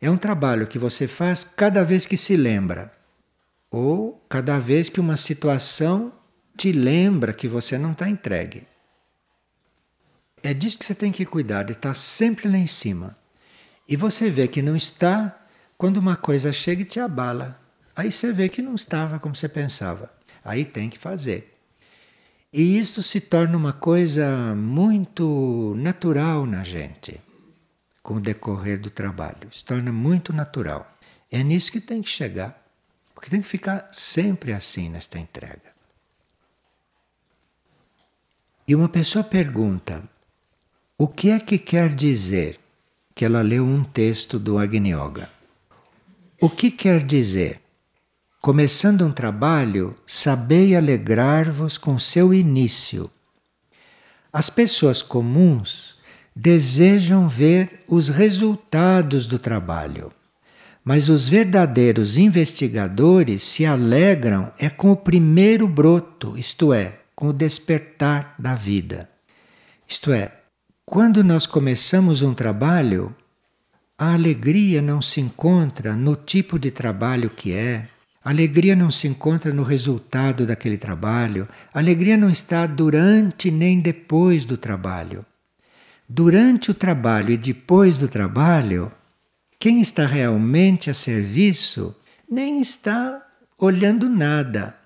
É 0.00 0.10
um 0.10 0.16
trabalho 0.16 0.66
que 0.66 0.78
você 0.78 1.06
faz 1.06 1.44
cada 1.44 1.84
vez 1.84 2.06
que 2.06 2.16
se 2.16 2.36
lembra 2.36 2.92
ou 3.70 4.22
cada 4.28 4.58
vez 4.58 4.88
que 4.88 5.00
uma 5.00 5.16
situação 5.16 6.12
te 6.56 6.72
lembra 6.72 7.32
que 7.32 7.48
você 7.48 7.78
não 7.78 7.92
está 7.92 8.08
entregue. 8.08 8.66
É 10.42 10.52
disso 10.52 10.78
que 10.78 10.84
você 10.84 10.94
tem 10.94 11.12
que 11.12 11.24
cuidar, 11.24 11.62
de 11.62 11.72
estar 11.72 11.94
sempre 11.94 12.48
lá 12.48 12.58
em 12.58 12.66
cima. 12.66 13.16
E 13.88 13.96
você 13.96 14.30
vê 14.30 14.48
que 14.48 14.62
não 14.62 14.74
está 14.74 15.38
quando 15.78 15.98
uma 15.98 16.16
coisa 16.16 16.52
chega 16.52 16.82
e 16.82 16.86
te 16.86 16.98
abala. 16.98 17.60
Aí 17.94 18.10
você 18.10 18.32
vê 18.32 18.48
que 18.48 18.62
não 18.62 18.74
estava 18.74 19.18
como 19.18 19.36
você 19.36 19.48
pensava. 19.48 20.12
Aí 20.44 20.64
tem 20.64 20.88
que 20.88 20.98
fazer. 20.98 21.58
E 22.52 22.78
isto 22.78 23.02
se 23.02 23.20
torna 23.20 23.56
uma 23.56 23.72
coisa 23.72 24.54
muito 24.54 25.74
natural 25.76 26.44
na 26.44 26.62
gente, 26.62 27.20
com 28.02 28.14
o 28.14 28.20
decorrer 28.20 28.80
do 28.80 28.90
trabalho. 28.90 29.48
Se 29.52 29.64
torna 29.64 29.92
muito 29.92 30.32
natural. 30.32 30.90
É 31.30 31.42
nisso 31.42 31.72
que 31.72 31.80
tem 31.80 32.02
que 32.02 32.10
chegar. 32.10 32.60
Porque 33.14 33.30
tem 33.30 33.40
que 33.40 33.46
ficar 33.46 33.88
sempre 33.92 34.52
assim 34.52 34.90
nesta 34.90 35.18
entrega. 35.18 35.72
E 38.66 38.74
uma 38.74 38.88
pessoa 38.88 39.22
pergunta: 39.22 40.02
o 41.02 41.08
que 41.08 41.30
é 41.30 41.40
que 41.40 41.58
quer 41.58 41.92
dizer 41.92 42.60
que 43.12 43.24
ela 43.24 43.42
leu 43.42 43.64
um 43.64 43.82
texto 43.82 44.38
do 44.38 44.56
Agni 44.56 44.92
Yoga? 44.92 45.28
O 46.40 46.48
que 46.48 46.70
quer 46.70 47.02
dizer? 47.02 47.60
Começando 48.40 49.04
um 49.04 49.10
trabalho, 49.10 49.96
sabei 50.06 50.76
alegrar-vos 50.76 51.76
com 51.76 51.98
seu 51.98 52.32
início. 52.32 53.10
As 54.32 54.48
pessoas 54.48 55.02
comuns 55.02 55.96
desejam 56.36 57.26
ver 57.26 57.82
os 57.88 58.08
resultados 58.08 59.26
do 59.26 59.40
trabalho 59.40 60.12
mas 60.84 61.08
os 61.08 61.28
verdadeiros 61.28 62.16
investigadores 62.16 63.42
se 63.44 63.64
alegram 63.64 64.52
é 64.58 64.68
com 64.68 64.90
o 64.90 64.96
primeiro 64.96 65.68
broto, 65.68 66.36
isto 66.36 66.72
é, 66.72 66.98
com 67.14 67.28
o 67.28 67.32
despertar 67.32 68.34
da 68.36 68.56
vida. 68.56 69.08
Isto 69.86 70.12
é, 70.12 70.41
quando 70.84 71.22
nós 71.22 71.46
começamos 71.46 72.22
um 72.22 72.34
trabalho, 72.34 73.14
a 73.96 74.14
alegria 74.14 74.82
não 74.82 75.00
se 75.00 75.20
encontra 75.20 75.94
no 75.94 76.16
tipo 76.16 76.58
de 76.58 76.70
trabalho 76.70 77.30
que 77.30 77.52
é, 77.52 77.88
a 78.24 78.30
alegria 78.30 78.74
não 78.74 78.90
se 78.90 79.06
encontra 79.06 79.52
no 79.52 79.62
resultado 79.62 80.44
daquele 80.44 80.76
trabalho, 80.76 81.48
a 81.72 81.78
alegria 81.78 82.16
não 82.16 82.28
está 82.28 82.66
durante 82.66 83.50
nem 83.50 83.80
depois 83.80 84.44
do 84.44 84.56
trabalho. 84.56 85.24
Durante 86.08 86.70
o 86.70 86.74
trabalho 86.74 87.30
e 87.30 87.36
depois 87.36 87.96
do 87.96 88.08
trabalho, 88.08 88.92
quem 89.58 89.80
está 89.80 90.04
realmente 90.04 90.90
a 90.90 90.94
serviço 90.94 91.94
nem 92.28 92.60
está 92.60 93.24
olhando 93.56 94.08
nada. 94.08 94.76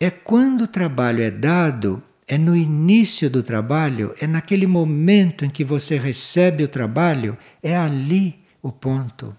É 0.00 0.10
quando 0.10 0.62
o 0.62 0.68
trabalho 0.68 1.22
é 1.22 1.30
dado, 1.30 2.02
é 2.26 2.38
no 2.38 2.56
início 2.56 3.28
do 3.28 3.42
trabalho, 3.42 4.14
é 4.20 4.26
naquele 4.26 4.66
momento 4.66 5.44
em 5.44 5.50
que 5.50 5.62
você 5.62 5.98
recebe 5.98 6.64
o 6.64 6.68
trabalho, 6.68 7.36
é 7.62 7.76
ali 7.76 8.40
o 8.62 8.72
ponto. 8.72 9.36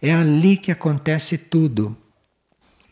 É 0.00 0.12
ali 0.12 0.56
que 0.56 0.70
acontece 0.70 1.38
tudo. 1.38 1.96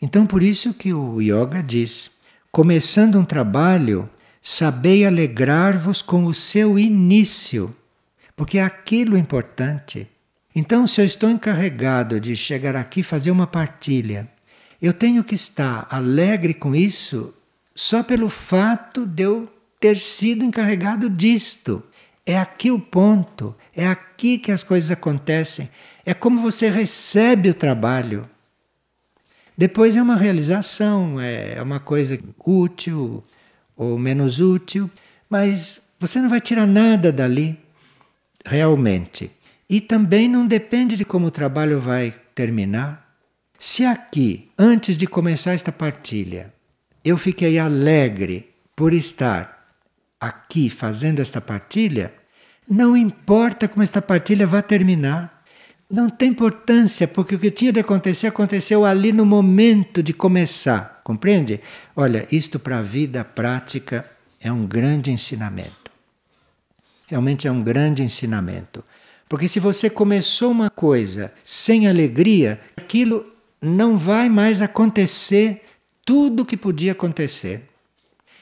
Então, 0.01 0.25
por 0.25 0.41
isso 0.41 0.73
que 0.73 0.93
o 0.93 1.21
yoga 1.21 1.61
diz: 1.61 2.11
começando 2.51 3.19
um 3.19 3.25
trabalho, 3.25 4.09
sabei 4.41 5.05
alegrar-vos 5.05 6.01
com 6.01 6.25
o 6.25 6.33
seu 6.33 6.79
início, 6.79 7.75
porque 8.35 8.57
é 8.57 8.63
aquilo 8.63 9.17
importante. 9.17 10.07
Então, 10.55 10.87
se 10.87 11.01
eu 11.01 11.05
estou 11.05 11.29
encarregado 11.29 12.19
de 12.19 12.35
chegar 12.35 12.75
aqui 12.75 13.03
fazer 13.03 13.29
uma 13.29 13.45
partilha, 13.45 14.27
eu 14.81 14.93
tenho 14.93 15.23
que 15.23 15.35
estar 15.35 15.87
alegre 15.89 16.53
com 16.53 16.75
isso 16.75 17.33
só 17.75 18.01
pelo 18.01 18.29
fato 18.29 19.05
de 19.05 19.23
eu 19.23 19.49
ter 19.79 19.99
sido 19.99 20.43
encarregado 20.43 21.09
disto. 21.09 21.83
É 22.25 22.39
aqui 22.39 22.71
o 22.71 22.79
ponto, 22.79 23.53
é 23.75 23.85
aqui 23.85 24.39
que 24.39 24.51
as 24.51 24.63
coisas 24.63 24.89
acontecem, 24.89 25.69
é 26.03 26.13
como 26.13 26.41
você 26.41 26.69
recebe 26.71 27.49
o 27.49 27.53
trabalho. 27.53 28.27
Depois 29.55 29.95
é 29.95 30.01
uma 30.01 30.15
realização, 30.15 31.19
é 31.19 31.61
uma 31.61 31.79
coisa 31.79 32.19
útil 32.43 33.23
ou 33.77 33.99
menos 33.99 34.39
útil, 34.39 34.89
mas 35.29 35.81
você 35.99 36.19
não 36.19 36.29
vai 36.29 36.41
tirar 36.41 36.65
nada 36.65 37.11
dali, 37.11 37.59
realmente. 38.43 39.31
E 39.69 39.79
também 39.79 40.27
não 40.27 40.47
depende 40.47 40.95
de 40.95 41.05
como 41.05 41.27
o 41.27 41.31
trabalho 41.31 41.79
vai 41.79 42.13
terminar. 42.33 43.15
Se 43.57 43.85
aqui, 43.85 44.49
antes 44.57 44.97
de 44.97 45.07
começar 45.07 45.53
esta 45.53 45.71
partilha, 45.71 46.54
eu 47.05 47.17
fiquei 47.17 47.59
alegre 47.59 48.49
por 48.75 48.91
estar 48.91 49.69
aqui 50.19 50.71
fazendo 50.71 51.21
esta 51.21 51.39
partilha, 51.39 52.11
não 52.67 52.97
importa 52.97 53.67
como 53.67 53.83
esta 53.83 54.01
partilha 54.01 54.47
vai 54.47 54.63
terminar. 54.63 55.43
Não 55.87 56.09
tem 56.09 56.29
importância, 56.29 57.07
porque 57.07 57.35
o 57.35 57.39
que 57.39 57.51
tinha 57.51 57.71
de 57.71 57.79
acontecer 57.79 58.25
aconteceu 58.25 58.83
ali 58.83 59.13
no 59.13 59.23
momento 59.23 60.01
de 60.01 60.13
começar. 60.13 60.99
Compreende? 61.03 61.61
Olha, 61.95 62.27
isto 62.31 62.57
para 62.57 62.79
a 62.79 62.81
vida 62.81 63.23
prática 63.23 64.09
é 64.41 64.51
um 64.51 64.65
grande 64.65 65.11
ensinamento. 65.11 65.91
Realmente 67.05 67.47
é 67.47 67.51
um 67.51 67.61
grande 67.61 68.01
ensinamento. 68.01 68.83
Porque 69.29 69.47
se 69.47 69.59
você 69.59 69.91
começou 69.91 70.49
uma 70.49 70.71
coisa 70.71 71.31
sem 71.43 71.87
alegria, 71.87 72.59
aquilo 72.75 73.31
não 73.61 73.95
vai 73.95 74.27
mais 74.27 74.59
acontecer 74.61 75.61
tudo 76.05 76.43
o 76.43 76.45
que 76.45 76.55
podia 76.55 76.91
acontecer. 76.91 77.67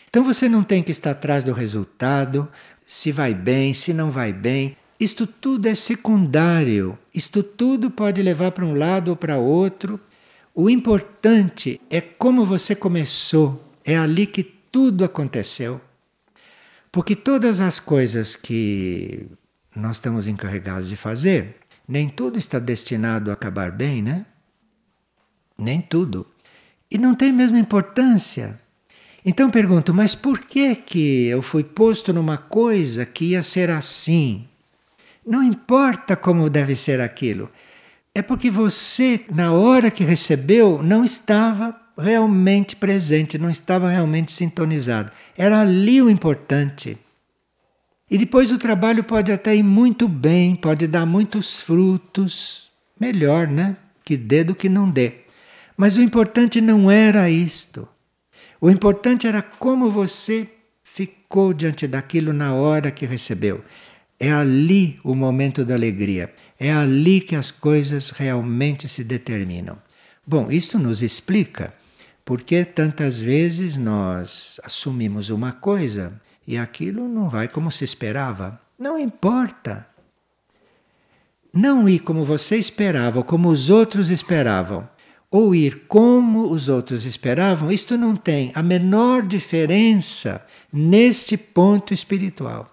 Então 0.09 0.23
você 0.23 0.47
não 0.47 0.63
tem 0.63 0.83
que 0.83 0.91
estar 0.91 1.11
atrás 1.11 1.43
do 1.43 1.53
resultado, 1.53 2.47
se 2.85 3.11
vai 3.11 3.33
bem, 3.33 3.73
se 3.73 3.93
não 3.93 4.11
vai 4.11 4.31
bem. 4.31 4.77
Isto 4.99 5.25
tudo 5.25 5.67
é 5.67 5.73
secundário, 5.73 6.97
isto 7.13 7.41
tudo 7.41 7.89
pode 7.89 8.21
levar 8.21 8.51
para 8.51 8.65
um 8.65 8.75
lado 8.75 9.09
ou 9.09 9.15
para 9.15 9.37
outro. 9.37 9.99
O 10.53 10.69
importante 10.69 11.81
é 11.89 11.99
como 11.99 12.45
você 12.45 12.75
começou, 12.75 13.73
é 13.83 13.97
ali 13.97 14.27
que 14.27 14.43
tudo 14.43 15.03
aconteceu. 15.03 15.81
Porque 16.91 17.15
todas 17.15 17.59
as 17.59 17.79
coisas 17.79 18.35
que 18.35 19.25
nós 19.75 19.95
estamos 19.95 20.27
encarregados 20.27 20.87
de 20.87 20.95
fazer, 20.95 21.55
nem 21.87 22.07
tudo 22.07 22.37
está 22.37 22.59
destinado 22.59 23.31
a 23.31 23.33
acabar 23.33 23.71
bem, 23.71 24.01
né? 24.03 24.27
Nem 25.57 25.81
tudo. 25.81 26.27
E 26.93 26.97
não 26.99 27.15
tem 27.15 27.33
mesma 27.33 27.57
importância. 27.57 28.59
Então 29.25 29.49
pergunto, 29.49 29.95
mas 29.95 30.13
por 30.13 30.39
que 30.39 30.75
que 30.75 31.25
eu 31.25 31.41
fui 31.41 31.63
posto 31.63 32.13
numa 32.13 32.37
coisa 32.37 33.03
que 33.03 33.31
ia 33.31 33.41
ser 33.41 33.71
assim? 33.71 34.45
Não 35.25 35.41
importa 35.41 36.15
como 36.15 36.51
deve 36.51 36.75
ser 36.75 37.01
aquilo. 37.01 37.49
É 38.13 38.21
porque 38.21 38.51
você, 38.51 39.21
na 39.31 39.51
hora 39.51 39.89
que 39.89 40.03
recebeu, 40.03 40.83
não 40.83 41.03
estava 41.03 41.75
realmente 41.97 42.75
presente, 42.75 43.39
não 43.39 43.49
estava 43.49 43.89
realmente 43.89 44.31
sintonizado. 44.31 45.11
Era 45.35 45.61
ali 45.61 45.99
o 45.99 46.11
importante. 46.11 46.95
E 48.11 48.19
depois 48.19 48.51
o 48.51 48.59
trabalho 48.59 49.03
pode 49.03 49.31
até 49.31 49.55
ir 49.55 49.63
muito 49.63 50.07
bem, 50.07 50.55
pode 50.55 50.85
dar 50.85 51.07
muitos 51.07 51.59
frutos. 51.59 52.67
Melhor, 52.99 53.47
né? 53.47 53.77
Que 54.05 54.15
dê 54.15 54.43
do 54.43 54.53
que 54.53 54.69
não 54.69 54.87
dê. 54.87 55.22
Mas 55.75 55.97
o 55.97 56.01
importante 56.01 56.61
não 56.61 56.89
era 56.89 57.29
isto. 57.29 57.87
O 58.61 58.69
importante 58.69 59.27
era 59.27 59.41
como 59.41 59.89
você 59.89 60.47
ficou 60.83 61.53
diante 61.53 61.87
daquilo 61.87 62.31
na 62.31 62.53
hora 62.53 62.91
que 62.91 63.05
recebeu. 63.05 63.63
É 64.19 64.31
ali 64.31 64.99
o 65.03 65.15
momento 65.15 65.65
da 65.65 65.73
alegria. 65.73 66.33
É 66.59 66.71
ali 66.71 67.19
que 67.19 67.35
as 67.35 67.51
coisas 67.51 68.11
realmente 68.11 68.87
se 68.87 69.03
determinam. 69.03 69.77
Bom, 70.25 70.49
isto 70.49 70.79
nos 70.79 71.03
explica 71.03 71.73
porque 72.23 72.63
tantas 72.63 73.21
vezes 73.21 73.75
nós 73.75 74.59
assumimos 74.63 75.29
uma 75.29 75.51
coisa 75.51 76.21
e 76.47 76.57
aquilo 76.57 77.07
não 77.07 77.27
vai 77.27 77.47
como 77.47 77.71
se 77.71 77.83
esperava. 77.83 78.59
Não 78.79 78.97
importa. 78.97 79.85
Não 81.53 81.87
ir 81.87 81.99
como 81.99 82.23
você 82.23 82.57
esperava 82.57 83.19
ou 83.19 83.23
como 83.23 83.49
os 83.49 83.69
outros 83.69 84.09
esperavam, 84.09 84.87
ou 85.33 85.55
ir 85.55 85.85
como 85.87 86.51
os 86.51 86.69
outros 86.69 87.05
esperavam, 87.05 87.71
isto 87.71 87.97
não 87.97 88.15
tem 88.15 88.51
a 88.53 88.61
menor 88.61 89.23
diferença 89.23 90.45
neste 90.71 91.35
ponto 91.35 91.91
espiritual. 91.91 92.69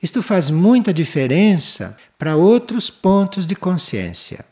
Isto 0.00 0.22
faz 0.22 0.50
muita 0.50 0.94
diferença 0.94 1.96
para 2.16 2.36
outros 2.36 2.90
pontos 2.90 3.44
de 3.44 3.56
consciência. 3.56 4.44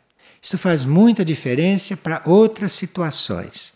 Isto 0.43 0.59
faz 0.59 0.85
muita 0.85 1.25
diferença 1.25 1.97
para 1.97 2.21
outras 2.25 2.73
situações. 2.73 3.75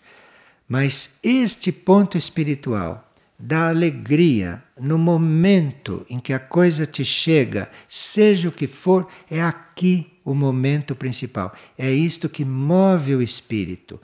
Mas 0.68 1.12
este 1.22 1.70
ponto 1.70 2.18
espiritual 2.18 3.08
da 3.38 3.68
alegria 3.68 4.60
no 4.76 4.98
momento 4.98 6.04
em 6.10 6.18
que 6.18 6.32
a 6.32 6.40
coisa 6.40 6.84
te 6.84 7.04
chega, 7.04 7.70
seja 7.86 8.48
o 8.48 8.52
que 8.52 8.66
for, 8.66 9.06
é 9.30 9.40
aqui 9.40 10.17
o 10.30 10.34
momento 10.34 10.94
principal. 10.94 11.54
É 11.76 11.90
isto 11.90 12.28
que 12.28 12.44
move 12.44 13.14
o 13.14 13.22
espírito. 13.22 13.98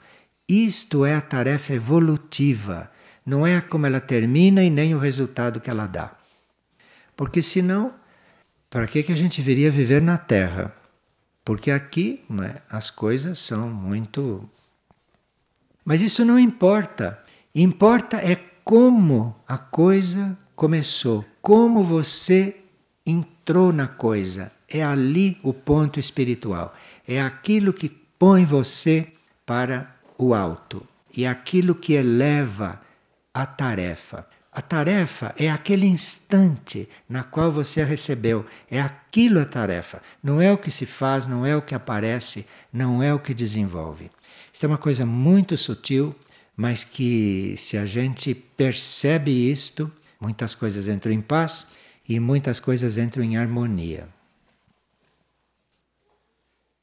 Isto 0.49 1.05
é 1.05 1.13
a 1.13 1.21
tarefa 1.21 1.73
evolutiva. 1.73 2.91
Não 3.23 3.45
é 3.45 3.61
como 3.61 3.85
ela 3.85 3.99
termina 3.99 4.63
e 4.63 4.69
nem 4.71 4.95
o 4.95 4.99
resultado 4.99 5.61
que 5.61 5.69
ela 5.69 5.85
dá. 5.85 6.15
Porque 7.15 7.43
senão, 7.43 7.93
para 8.71 8.87
que, 8.87 9.03
que 9.03 9.11
a 9.11 9.15
gente 9.15 9.39
viria 9.39 9.69
viver 9.69 10.01
na 10.01 10.17
Terra? 10.17 10.73
Porque 11.43 11.69
aqui 11.69 12.23
né, 12.27 12.55
as 12.67 12.89
coisas 12.89 13.37
são 13.37 13.69
muito. 13.69 14.49
Mas 15.85 16.01
isso 16.01 16.25
não 16.25 16.39
importa. 16.39 17.23
Importa 17.53 18.17
é 18.17 18.35
como 18.63 19.35
a 19.47 19.59
coisa 19.59 20.35
começou, 20.55 21.23
como 21.39 21.83
você 21.83 22.64
entrou 23.45 23.71
na 23.71 23.87
coisa. 23.87 24.51
É 24.67 24.83
ali 24.83 25.37
o 25.43 25.53
ponto 25.53 25.99
espiritual. 25.99 26.75
É 27.07 27.21
aquilo 27.21 27.71
que 27.71 27.89
põe 28.17 28.43
você 28.43 29.07
para 29.45 29.95
o 30.17 30.33
alto. 30.33 30.85
E 31.15 31.27
aquilo 31.27 31.75
que 31.75 31.93
eleva 31.93 32.81
a 33.31 33.45
tarefa. 33.45 34.27
A 34.51 34.61
tarefa 34.61 35.35
é 35.37 35.51
aquele 35.51 35.85
instante 35.85 36.89
na 37.07 37.23
qual 37.23 37.51
você 37.51 37.81
a 37.81 37.85
recebeu. 37.85 38.45
É 38.71 38.81
aquilo 38.81 39.39
a 39.39 39.45
tarefa. 39.45 40.01
Não 40.23 40.41
é 40.41 40.51
o 40.51 40.57
que 40.57 40.71
se 40.71 40.87
faz, 40.87 41.27
não 41.27 41.45
é 41.45 41.55
o 41.55 41.61
que 41.61 41.75
aparece, 41.75 42.47
não 42.73 43.03
é 43.03 43.13
o 43.13 43.19
que 43.19 43.33
desenvolve. 43.33 44.09
Isso 44.51 44.65
é 44.65 44.67
uma 44.67 44.77
coisa 44.77 45.05
muito 45.05 45.55
sutil, 45.57 46.15
mas 46.57 46.83
que 46.83 47.53
se 47.57 47.77
a 47.77 47.85
gente 47.85 48.33
percebe 48.33 49.51
isto, 49.51 49.91
muitas 50.19 50.55
coisas 50.55 50.87
entram 50.87 51.13
em 51.13 51.21
paz 51.21 51.67
e 52.07 52.19
muitas 52.19 52.59
coisas 52.59 52.97
entram 52.97 53.23
em 53.23 53.37
harmonia. 53.37 54.07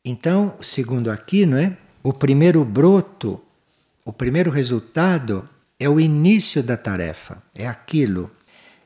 Então, 0.05 0.55
segundo 0.61 1.11
aqui, 1.11 1.47
não 1.47 1.57
é? 1.57 1.77
O 2.03 2.13
primeiro 2.13 2.65
broto, 2.65 3.41
o 4.05 4.13
primeiro 4.13 4.51
resultado 4.51 5.49
é 5.79 5.89
o 5.89 6.01
início 6.01 6.63
da 6.63 6.77
tarefa, 6.77 7.41
é 7.55 7.69
aquilo, 7.69 8.31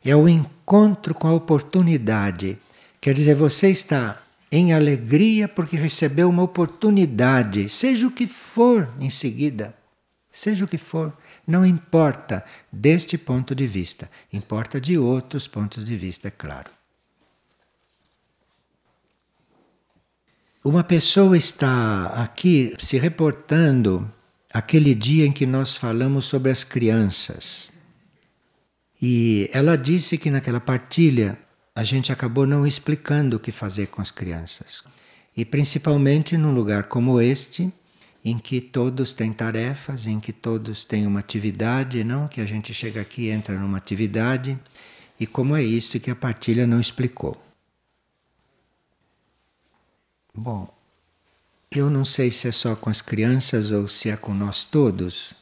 é 0.04 0.14
o 0.14 0.28
encontro 0.28 1.14
com 1.14 1.26
a 1.26 1.32
oportunidade. 1.32 2.58
Quer 3.00 3.14
dizer, 3.14 3.34
você 3.34 3.70
está 3.70 4.22
em 4.52 4.74
alegria 4.74 5.48
porque 5.48 5.76
recebeu 5.76 6.28
uma 6.28 6.42
oportunidade, 6.42 7.68
seja 7.68 8.06
o 8.06 8.10
que 8.10 8.26
for 8.26 8.88
em 9.00 9.10
seguida, 9.10 9.74
seja 10.30 10.64
o 10.64 10.68
que 10.68 10.78
for, 10.78 11.12
não 11.46 11.64
importa 11.64 12.44
deste 12.72 13.16
ponto 13.16 13.54
de 13.54 13.66
vista, 13.66 14.10
importa 14.32 14.80
de 14.80 14.98
outros 14.98 15.46
pontos 15.46 15.84
de 15.84 15.96
vista, 15.96 16.28
é 16.28 16.30
claro. 16.30 16.70
Uma 20.64 20.82
pessoa 20.82 21.36
está 21.36 22.06
aqui 22.06 22.74
se 22.80 22.98
reportando 22.98 24.10
aquele 24.52 24.96
dia 24.96 25.24
em 25.24 25.30
que 25.30 25.46
nós 25.46 25.76
falamos 25.76 26.24
sobre 26.24 26.50
as 26.50 26.64
crianças. 26.64 27.70
E 29.00 29.48
ela 29.52 29.76
disse 29.76 30.18
que 30.18 30.30
naquela 30.30 30.58
partilha 30.58 31.38
a 31.72 31.84
gente 31.84 32.10
acabou 32.10 32.46
não 32.46 32.66
explicando 32.66 33.36
o 33.36 33.38
que 33.38 33.52
fazer 33.52 33.88
com 33.88 34.02
as 34.02 34.10
crianças. 34.10 34.82
E 35.36 35.44
principalmente 35.44 36.36
num 36.36 36.52
lugar 36.52 36.84
como 36.84 37.20
este, 37.20 37.72
em 38.26 38.40
que 38.40 38.60
todos 38.60 39.14
têm 39.14 39.32
tarefas, 39.32 40.08
em 40.08 40.18
que 40.18 40.32
todos 40.32 40.84
têm 40.84 41.06
uma 41.06 41.20
atividade, 41.20 42.02
não 42.02 42.26
que 42.26 42.40
a 42.40 42.44
gente 42.44 42.74
chega 42.74 43.00
aqui 43.00 43.26
e 43.26 43.30
entra 43.30 43.56
numa 43.56 43.78
atividade, 43.78 44.58
e 45.18 45.28
como 45.28 45.54
é 45.54 45.62
isso 45.62 46.00
que 46.00 46.10
a 46.10 46.16
partilha 46.16 46.66
não 46.66 46.80
explicou. 46.80 47.40
Bom, 50.34 50.68
eu 51.70 51.88
não 51.88 52.04
sei 52.04 52.32
se 52.32 52.48
é 52.48 52.52
só 52.52 52.74
com 52.74 52.90
as 52.90 53.00
crianças 53.00 53.70
ou 53.70 53.86
se 53.86 54.10
é 54.10 54.16
com 54.16 54.34
nós 54.34 54.64
todos, 54.64 55.32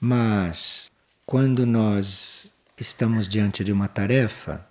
mas 0.00 0.88
quando 1.26 1.66
nós 1.66 2.54
estamos 2.78 3.28
diante 3.28 3.64
de 3.64 3.72
uma 3.72 3.88
tarefa, 3.88 4.64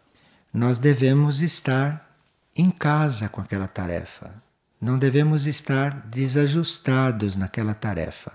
nós 0.54 0.78
devemos 0.78 1.42
estar 1.42 2.18
em 2.56 2.72
casa 2.72 3.28
com 3.28 3.42
aquela 3.42 3.68
tarefa. 3.68 4.42
Não 4.82 4.98
devemos 4.98 5.46
estar 5.46 6.08
desajustados 6.08 7.36
naquela 7.36 7.76
tarefa. 7.76 8.34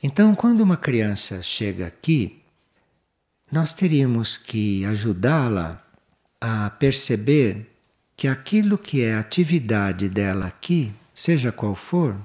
Então, 0.00 0.32
quando 0.32 0.60
uma 0.60 0.76
criança 0.76 1.42
chega 1.42 1.88
aqui, 1.88 2.40
nós 3.50 3.72
teríamos 3.72 4.36
que 4.36 4.84
ajudá-la 4.84 5.84
a 6.40 6.70
perceber 6.70 7.68
que 8.16 8.28
aquilo 8.28 8.78
que 8.78 9.02
é 9.02 9.16
atividade 9.16 10.08
dela 10.08 10.46
aqui 10.46 10.92
seja 11.12 11.50
qual 11.50 11.74
for, 11.74 12.16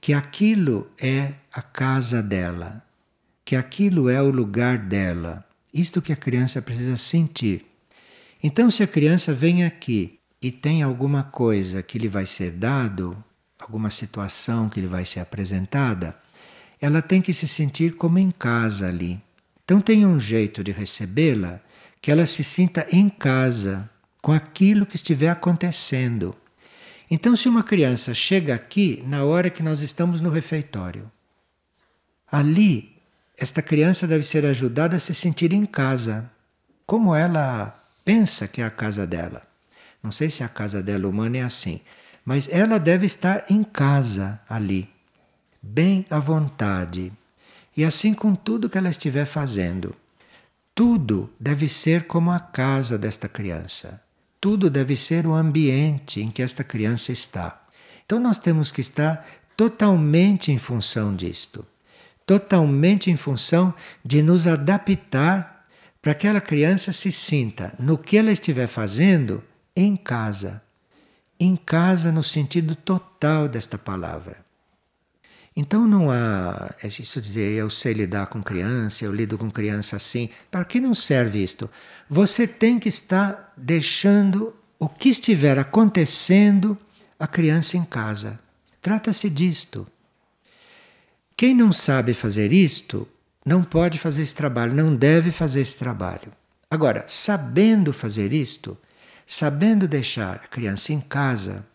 que 0.00 0.12
aquilo 0.12 0.90
é 1.00 1.32
a 1.52 1.62
casa 1.62 2.22
dela, 2.22 2.82
que 3.44 3.54
aquilo 3.54 4.08
é 4.08 4.20
o 4.20 4.30
lugar 4.30 4.78
dela. 4.78 5.44
Isto 5.72 6.02
que 6.02 6.12
a 6.12 6.16
criança 6.16 6.60
precisa 6.60 6.96
sentir. 6.96 7.66
Então, 8.42 8.68
se 8.70 8.82
a 8.82 8.86
criança 8.86 9.32
vem 9.32 9.64
aqui 9.64 10.15
e 10.40 10.50
tem 10.50 10.82
alguma 10.82 11.22
coisa 11.24 11.82
que 11.82 11.98
lhe 11.98 12.08
vai 12.08 12.26
ser 12.26 12.52
dado, 12.52 13.16
alguma 13.58 13.90
situação 13.90 14.68
que 14.68 14.80
lhe 14.80 14.86
vai 14.86 15.04
ser 15.04 15.20
apresentada, 15.20 16.16
ela 16.80 17.00
tem 17.00 17.22
que 17.22 17.32
se 17.32 17.48
sentir 17.48 17.96
como 17.96 18.18
em 18.18 18.30
casa 18.30 18.88
ali. 18.88 19.20
Então, 19.64 19.80
tem 19.80 20.06
um 20.06 20.20
jeito 20.20 20.62
de 20.62 20.70
recebê-la 20.70 21.60
que 22.00 22.10
ela 22.10 22.26
se 22.26 22.44
sinta 22.44 22.86
em 22.92 23.08
casa 23.08 23.90
com 24.22 24.30
aquilo 24.32 24.86
que 24.86 24.96
estiver 24.96 25.28
acontecendo. 25.28 26.36
Então, 27.10 27.34
se 27.34 27.48
uma 27.48 27.62
criança 27.62 28.12
chega 28.12 28.54
aqui 28.54 29.02
na 29.06 29.24
hora 29.24 29.50
que 29.50 29.62
nós 29.62 29.80
estamos 29.80 30.20
no 30.20 30.30
refeitório, 30.30 31.10
ali, 32.30 32.96
esta 33.38 33.62
criança 33.62 34.06
deve 34.06 34.24
ser 34.24 34.44
ajudada 34.44 34.96
a 34.96 35.00
se 35.00 35.14
sentir 35.14 35.52
em 35.52 35.64
casa, 35.64 36.30
como 36.84 37.14
ela 37.14 37.76
pensa 38.04 38.46
que 38.46 38.60
é 38.60 38.64
a 38.64 38.70
casa 38.70 39.06
dela. 39.06 39.42
Não 40.06 40.12
sei 40.12 40.30
se 40.30 40.44
a 40.44 40.48
casa 40.48 40.80
dela 40.80 41.08
humana 41.08 41.38
é 41.38 41.42
assim, 41.42 41.80
mas 42.24 42.48
ela 42.48 42.78
deve 42.78 43.04
estar 43.04 43.44
em 43.50 43.64
casa 43.64 44.40
ali, 44.48 44.88
bem 45.60 46.06
à 46.08 46.20
vontade. 46.20 47.12
E 47.76 47.84
assim 47.84 48.14
com 48.14 48.32
tudo 48.32 48.70
que 48.70 48.78
ela 48.78 48.88
estiver 48.88 49.24
fazendo. 49.24 49.96
Tudo 50.76 51.28
deve 51.40 51.66
ser 51.66 52.04
como 52.04 52.30
a 52.30 52.38
casa 52.38 52.96
desta 52.96 53.28
criança. 53.28 54.00
Tudo 54.40 54.70
deve 54.70 54.94
ser 54.94 55.26
o 55.26 55.34
ambiente 55.34 56.20
em 56.20 56.30
que 56.30 56.40
esta 56.40 56.62
criança 56.62 57.10
está. 57.10 57.60
Então 58.04 58.20
nós 58.20 58.38
temos 58.38 58.70
que 58.70 58.80
estar 58.80 59.26
totalmente 59.56 60.52
em 60.52 60.58
função 60.58 61.16
disto. 61.16 61.66
Totalmente 62.24 63.10
em 63.10 63.16
função 63.16 63.74
de 64.04 64.22
nos 64.22 64.46
adaptar 64.46 65.66
para 66.00 66.14
que 66.14 66.28
aquela 66.28 66.40
criança 66.40 66.92
se 66.92 67.10
sinta 67.10 67.74
no 67.76 67.98
que 67.98 68.16
ela 68.16 68.30
estiver 68.30 68.68
fazendo 68.68 69.42
em 69.76 69.94
casa. 69.94 70.62
Em 71.38 71.54
casa 71.54 72.10
no 72.10 72.22
sentido 72.22 72.74
total 72.74 73.46
desta 73.46 73.76
palavra. 73.76 74.46
Então 75.54 75.86
não 75.86 76.10
há, 76.10 76.74
é 76.82 76.86
isso 76.86 77.20
dizer, 77.20 77.52
eu 77.52 77.70
sei 77.70 77.94
lidar 77.94 78.26
com 78.26 78.42
criança, 78.42 79.04
eu 79.04 79.12
lido 79.14 79.38
com 79.38 79.50
criança 79.50 79.96
assim. 79.96 80.28
Para 80.50 80.64
que 80.64 80.80
não 80.80 80.94
serve 80.94 81.42
isto? 81.42 81.70
Você 82.10 82.46
tem 82.46 82.78
que 82.78 82.88
estar 82.88 83.52
deixando 83.56 84.54
o 84.78 84.88
que 84.88 85.08
estiver 85.08 85.58
acontecendo 85.58 86.76
a 87.18 87.26
criança 87.26 87.76
em 87.76 87.84
casa. 87.84 88.38
Trata-se 88.82 89.30
disto. 89.30 89.86
Quem 91.34 91.54
não 91.54 91.72
sabe 91.72 92.12
fazer 92.14 92.52
isto, 92.52 93.08
não 93.44 93.62
pode 93.62 93.98
fazer 93.98 94.22
esse 94.22 94.34
trabalho, 94.34 94.74
não 94.74 94.94
deve 94.94 95.30
fazer 95.30 95.60
esse 95.60 95.76
trabalho. 95.76 96.32
Agora, 96.70 97.04
sabendo 97.06 97.92
fazer 97.92 98.32
isto, 98.32 98.76
sabendo 99.26 99.88
deixar 99.88 100.36
a 100.36 100.48
criança 100.48 100.92
em 100.92 101.00
casa, 101.00 101.66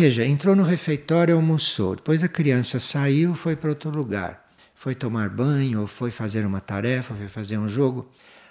Veja, 0.00 0.24
entrou 0.24 0.54
no 0.54 0.62
refeitório, 0.62 1.34
almoçou, 1.34 1.96
depois 1.96 2.22
a 2.22 2.28
criança 2.28 2.78
saiu, 2.78 3.34
foi 3.34 3.56
para 3.56 3.70
outro 3.70 3.90
lugar, 3.90 4.48
foi 4.72 4.94
tomar 4.94 5.28
banho, 5.28 5.80
ou 5.80 5.86
foi 5.88 6.12
fazer 6.12 6.46
uma 6.46 6.60
tarefa, 6.60 7.14
foi 7.14 7.26
fazer 7.26 7.58
um 7.58 7.68
jogo. 7.68 8.08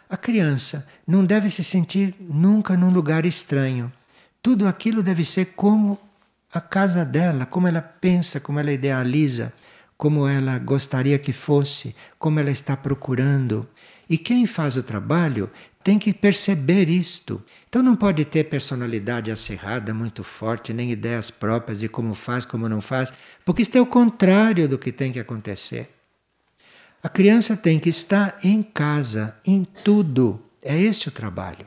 A 0.10 0.18
criança 0.18 0.86
não 1.08 1.24
deve 1.24 1.50
se 1.50 1.64
sentir 1.64 2.14
nunca 2.20 2.76
num 2.76 2.90
lugar 2.90 3.26
estranho. 3.26 3.90
Tudo 4.44 4.68
aquilo 4.68 5.02
deve 5.02 5.24
ser 5.24 5.54
como 5.56 5.98
a 6.54 6.60
casa 6.60 7.06
dela, 7.06 7.46
como 7.46 7.66
ela 7.66 7.82
pensa, 7.82 8.42
como 8.42 8.60
ela 8.60 8.74
idealiza, 8.74 9.54
como 9.98 10.28
ela 10.28 10.60
gostaria 10.60 11.18
que 11.18 11.32
fosse, 11.32 11.96
como 12.20 12.42
ela 12.42 12.52
está 12.52 12.76
procurando. 12.76 13.66
E 14.10 14.18
quem 14.18 14.46
faz 14.46 14.76
o 14.76 14.84
trabalho 14.84 15.50
tem 15.88 15.98
que 15.98 16.12
perceber 16.12 16.90
isto. 16.90 17.42
Então 17.70 17.82
não 17.82 17.96
pode 17.96 18.26
ter 18.26 18.44
personalidade 18.44 19.32
acirrada, 19.32 19.94
muito 19.94 20.22
forte, 20.22 20.74
nem 20.74 20.92
ideias 20.92 21.32
próprias 21.32 21.80
de 21.80 21.88
como 21.88 22.14
faz, 22.14 22.44
como 22.44 22.68
não 22.68 22.82
faz, 22.82 23.14
porque 23.46 23.62
isto 23.62 23.78
é 23.78 23.80
o 23.80 23.86
contrário 23.86 24.68
do 24.68 24.78
que 24.78 24.92
tem 24.92 25.14
que 25.14 25.20
acontecer. 25.20 25.90
A 27.02 27.08
criança 27.08 27.56
tem 27.56 27.80
que 27.80 27.88
estar 27.88 28.38
em 28.44 28.62
casa, 28.62 29.38
em 29.46 29.64
tudo. 29.64 30.42
É 30.62 30.78
esse 30.78 31.08
o 31.08 31.12
trabalho. 31.12 31.66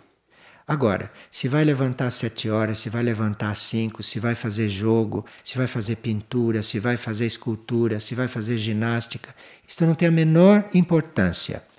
Agora, 0.69 1.11
se 1.31 1.49
vai 1.49 1.65
levantar 1.65 2.11
sete 2.11 2.51
horas, 2.51 2.79
se 2.79 2.91
vai 2.91 3.03
levantar 3.03 3.57
cinco, 3.57 4.03
se 4.03 4.21
vai 4.21 4.35
fazer 4.35 4.69
jogo, 4.69 5.25
se 5.43 5.57
vai 5.57 5.67
fazer 5.67 5.97
pintura, 5.97 6.63
se 6.63 6.79
vai 6.79 6.99
fazer 6.99 7.25
escultura, 7.25 7.99
se 7.99 8.15
vai 8.15 8.29
fazer 8.29 8.59
ginástica, 8.59 9.35
isto 9.67 9.87
não 9.87 9.95
tem 9.95 10.09
a 10.09 10.13
menor 10.13 10.69
importância. 10.75 11.70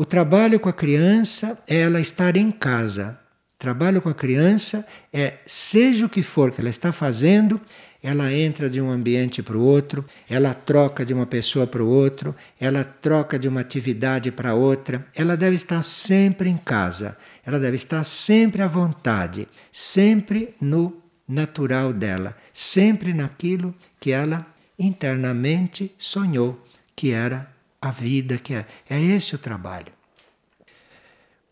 O 0.00 0.06
trabalho 0.06 0.58
com 0.58 0.70
a 0.70 0.72
criança 0.72 1.62
é 1.68 1.80
ela 1.80 2.00
estar 2.00 2.34
em 2.34 2.50
casa. 2.50 3.20
Trabalho 3.58 4.00
com 4.00 4.08
a 4.08 4.14
criança 4.14 4.86
é, 5.12 5.34
seja 5.44 6.06
o 6.06 6.08
que 6.08 6.22
for 6.22 6.50
que 6.50 6.58
ela 6.58 6.70
está 6.70 6.90
fazendo, 6.90 7.60
ela 8.02 8.32
entra 8.32 8.70
de 8.70 8.80
um 8.80 8.90
ambiente 8.90 9.42
para 9.42 9.58
o 9.58 9.60
outro, 9.60 10.02
ela 10.26 10.54
troca 10.54 11.04
de 11.04 11.12
uma 11.12 11.26
pessoa 11.26 11.66
para 11.66 11.84
o 11.84 11.86
outro, 11.86 12.34
ela 12.58 12.82
troca 12.82 13.38
de 13.38 13.46
uma 13.46 13.60
atividade 13.60 14.32
para 14.32 14.54
outra. 14.54 15.06
Ela 15.14 15.36
deve 15.36 15.56
estar 15.56 15.82
sempre 15.82 16.48
em 16.48 16.56
casa, 16.56 17.18
ela 17.44 17.58
deve 17.58 17.76
estar 17.76 18.02
sempre 18.02 18.62
à 18.62 18.66
vontade, 18.66 19.46
sempre 19.70 20.54
no 20.58 20.96
natural 21.28 21.92
dela, 21.92 22.34
sempre 22.54 23.12
naquilo 23.12 23.74
que 24.00 24.12
ela 24.12 24.46
internamente 24.78 25.94
sonhou 25.98 26.58
que 27.00 27.12
era 27.12 27.50
a 27.80 27.90
vida 27.90 28.36
que 28.38 28.54
é. 28.54 28.66
É 28.88 29.00
esse 29.00 29.34
o 29.34 29.38
trabalho. 29.38 29.92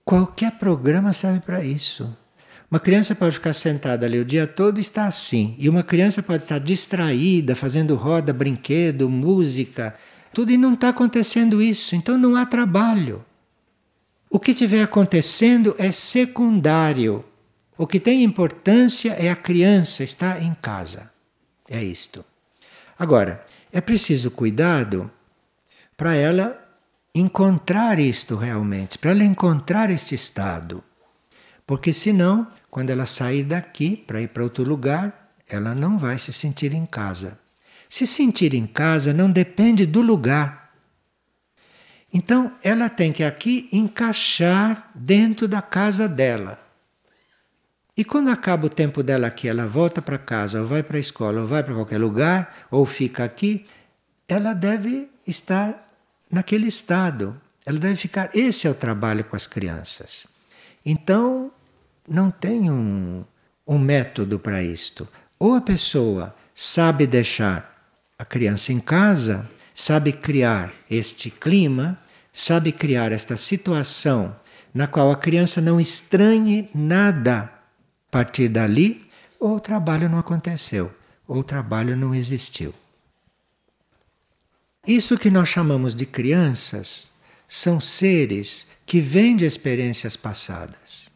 Qualquer 0.04 0.52
programa 0.52 1.12
serve 1.12 1.40
para 1.40 1.64
isso. 1.64 2.16
Uma 2.70 2.78
criança 2.78 3.14
pode 3.14 3.34
ficar 3.34 3.54
sentada 3.54 4.04
ali 4.04 4.18
o 4.18 4.24
dia 4.24 4.46
todo 4.46 4.78
e 4.78 4.80
está 4.82 5.06
assim. 5.06 5.54
E 5.58 5.68
uma 5.68 5.82
criança 5.82 6.22
pode 6.22 6.42
estar 6.42 6.58
distraída, 6.58 7.54
fazendo 7.54 7.94
roda, 7.94 8.32
brinquedo, 8.32 9.08
música, 9.08 9.94
tudo, 10.34 10.52
e 10.52 10.58
não 10.58 10.74
está 10.74 10.90
acontecendo 10.90 11.62
isso. 11.62 11.96
Então 11.96 12.18
não 12.18 12.36
há 12.36 12.44
trabalho. 12.44 13.24
O 14.30 14.38
que 14.38 14.50
estiver 14.50 14.82
acontecendo 14.82 15.74
é 15.78 15.90
secundário. 15.90 17.24
O 17.76 17.86
que 17.86 17.98
tem 17.98 18.22
importância 18.22 19.12
é 19.12 19.30
a 19.30 19.36
criança 19.36 20.04
estar 20.04 20.42
em 20.42 20.52
casa. 20.54 21.10
É 21.70 21.82
isto. 21.82 22.22
Agora, 22.98 23.44
é 23.72 23.80
preciso 23.80 24.30
cuidado 24.30 25.10
para 25.98 26.14
ela 26.14 26.56
encontrar 27.12 27.98
isto 27.98 28.36
realmente, 28.36 28.96
para 28.96 29.10
ela 29.10 29.24
encontrar 29.24 29.90
este 29.90 30.14
estado. 30.14 30.82
Porque 31.66 31.92
senão, 31.92 32.46
quando 32.70 32.90
ela 32.90 33.04
sair 33.04 33.42
daqui 33.42 33.96
para 33.96 34.22
ir 34.22 34.28
para 34.28 34.44
outro 34.44 34.62
lugar, 34.62 35.34
ela 35.48 35.74
não 35.74 35.98
vai 35.98 36.16
se 36.16 36.32
sentir 36.32 36.72
em 36.72 36.86
casa. 36.86 37.40
Se 37.88 38.06
sentir 38.06 38.54
em 38.54 38.64
casa 38.64 39.12
não 39.12 39.28
depende 39.28 39.84
do 39.84 40.00
lugar. 40.00 40.72
Então, 42.14 42.52
ela 42.62 42.88
tem 42.88 43.12
que 43.12 43.24
aqui 43.24 43.68
encaixar 43.72 44.90
dentro 44.94 45.48
da 45.48 45.60
casa 45.60 46.08
dela. 46.08 46.64
E 47.96 48.04
quando 48.04 48.30
acaba 48.30 48.66
o 48.66 48.70
tempo 48.70 49.02
dela 49.02 49.26
aqui, 49.26 49.48
ela 49.48 49.66
volta 49.66 50.00
para 50.00 50.16
casa, 50.16 50.60
ou 50.60 50.66
vai 50.66 50.84
para 50.84 50.96
a 50.96 51.00
escola, 51.00 51.40
ou 51.40 51.46
vai 51.48 51.64
para 51.64 51.74
qualquer 51.74 51.98
lugar, 51.98 52.54
ou 52.70 52.86
fica 52.86 53.24
aqui, 53.24 53.66
ela 54.28 54.54
deve 54.54 55.10
estar 55.26 55.87
naquele 56.30 56.66
estado. 56.66 57.40
Ela 57.64 57.78
deve 57.78 57.96
ficar. 57.96 58.30
Esse 58.34 58.66
é 58.66 58.70
o 58.70 58.74
trabalho 58.74 59.24
com 59.24 59.36
as 59.36 59.46
crianças. 59.46 60.26
Então, 60.84 61.50
não 62.08 62.30
tem 62.30 62.70
um, 62.70 63.24
um 63.66 63.78
método 63.78 64.38
para 64.38 64.62
isto. 64.62 65.06
Ou 65.38 65.54
a 65.54 65.60
pessoa 65.60 66.34
sabe 66.54 67.06
deixar 67.06 67.76
a 68.18 68.24
criança 68.24 68.72
em 68.72 68.80
casa, 68.80 69.48
sabe 69.74 70.12
criar 70.12 70.72
este 70.90 71.30
clima, 71.30 71.98
sabe 72.32 72.72
criar 72.72 73.12
esta 73.12 73.36
situação 73.36 74.34
na 74.74 74.86
qual 74.86 75.10
a 75.10 75.16
criança 75.16 75.60
não 75.60 75.80
estranhe 75.80 76.68
nada 76.74 77.52
a 78.08 78.10
partir 78.10 78.48
dali, 78.48 79.08
ou 79.38 79.56
o 79.56 79.60
trabalho 79.60 80.08
não 80.08 80.18
aconteceu, 80.18 80.92
ou 81.26 81.38
o 81.38 81.44
trabalho 81.44 81.96
não 81.96 82.14
existiu. 82.14 82.74
Isso 84.88 85.18
que 85.18 85.30
nós 85.30 85.50
chamamos 85.50 85.94
de 85.94 86.06
crianças 86.06 87.10
são 87.46 87.78
seres 87.78 88.66
que 88.86 89.02
vêm 89.02 89.36
de 89.36 89.44
experiências 89.44 90.16
passadas. 90.16 91.10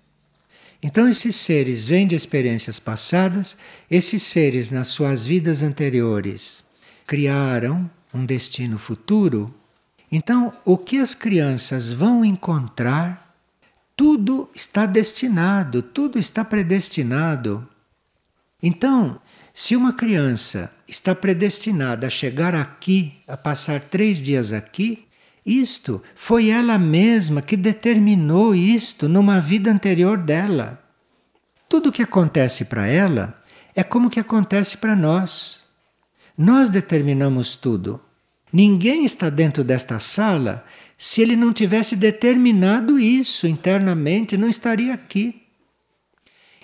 Então, 0.82 1.08
esses 1.08 1.37
seres 1.37 1.87
vêm 1.87 2.06
de 2.06 2.14
experiências 2.14 2.78
passadas, 2.78 3.56
esses 3.90 4.22
seres, 4.24 4.70
nas 4.70 4.88
suas 4.88 5.24
vidas 5.24 5.62
anteriores, 5.62 6.62
criaram 7.06 7.90
um 8.12 8.26
destino 8.26 8.78
futuro. 8.78 9.54
Então, 10.11 10.52
o 10.66 10.76
que 10.76 10.98
as 10.98 11.14
crianças 11.14 11.88
vão 11.90 12.22
encontrar, 12.22 13.35
tudo 13.96 14.50
está 14.54 14.85
destinado, 14.85 15.82
tudo 15.82 16.18
está 16.18 16.44
predestinado. 16.44 17.66
Então, 18.62 19.18
se 19.52 19.76
uma 19.76 19.92
criança 19.92 20.72
está 20.88 21.14
predestinada 21.14 22.06
a 22.06 22.10
chegar 22.10 22.54
aqui, 22.54 23.14
a 23.28 23.36
passar 23.36 23.80
três 23.80 24.22
dias 24.22 24.52
aqui, 24.52 25.06
isto 25.44 26.02
foi 26.14 26.48
ela 26.48 26.78
mesma 26.78 27.42
que 27.42 27.56
determinou 27.56 28.54
isto 28.54 29.08
numa 29.08 29.40
vida 29.40 29.70
anterior 29.70 30.16
dela. 30.16 30.82
Tudo 31.68 31.88
o 31.88 31.92
que 31.92 32.02
acontece 32.02 32.64
para 32.64 32.86
ela 32.86 33.42
é 33.74 33.82
como 33.82 34.10
que 34.10 34.20
acontece 34.20 34.76
para 34.76 34.94
nós. 34.94 35.64
Nós 36.36 36.70
determinamos 36.70 37.56
tudo. 37.56 38.00
Ninguém 38.52 39.04
está 39.04 39.28
dentro 39.28 39.64
desta 39.64 39.98
sala 39.98 40.64
se 40.96 41.20
ele 41.20 41.34
não 41.34 41.52
tivesse 41.52 41.96
determinado 41.96 42.98
isso 42.98 43.46
internamente, 43.46 44.36
não 44.36 44.48
estaria 44.48 44.94
aqui. 44.94 45.42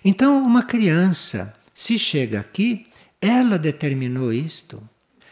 Então, 0.04 0.42
uma 0.44 0.62
criança 0.62 1.57
se 1.78 1.96
chega 1.96 2.40
aqui, 2.40 2.88
ela 3.20 3.56
determinou 3.56 4.32
isto. 4.32 4.82